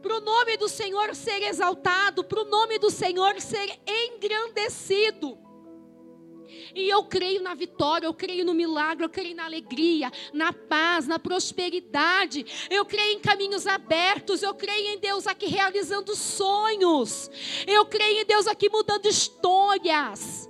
para 0.00 0.16
o 0.16 0.20
nome 0.20 0.56
do 0.56 0.68
Senhor 0.68 1.14
ser 1.14 1.42
exaltado, 1.42 2.24
para 2.24 2.40
o 2.40 2.44
nome 2.44 2.78
do 2.78 2.90
Senhor 2.90 3.40
ser 3.40 3.78
engrandecido. 3.86 5.36
E 6.74 6.88
eu 6.88 7.04
creio 7.04 7.42
na 7.42 7.54
vitória, 7.54 8.06
eu 8.06 8.14
creio 8.14 8.44
no 8.44 8.54
milagre, 8.54 9.04
eu 9.04 9.08
creio 9.08 9.34
na 9.34 9.44
alegria, 9.44 10.10
na 10.32 10.52
paz, 10.52 11.06
na 11.06 11.18
prosperidade. 11.18 12.44
Eu 12.68 12.84
creio 12.84 13.16
em 13.16 13.20
caminhos 13.20 13.66
abertos, 13.66 14.42
eu 14.42 14.54
creio 14.54 14.88
em 14.88 14.98
Deus 14.98 15.26
aqui 15.26 15.46
realizando 15.46 16.14
sonhos. 16.14 17.30
Eu 17.66 17.86
creio 17.86 18.22
em 18.22 18.26
Deus 18.26 18.46
aqui 18.46 18.68
mudando 18.68 19.06
histórias. 19.06 20.49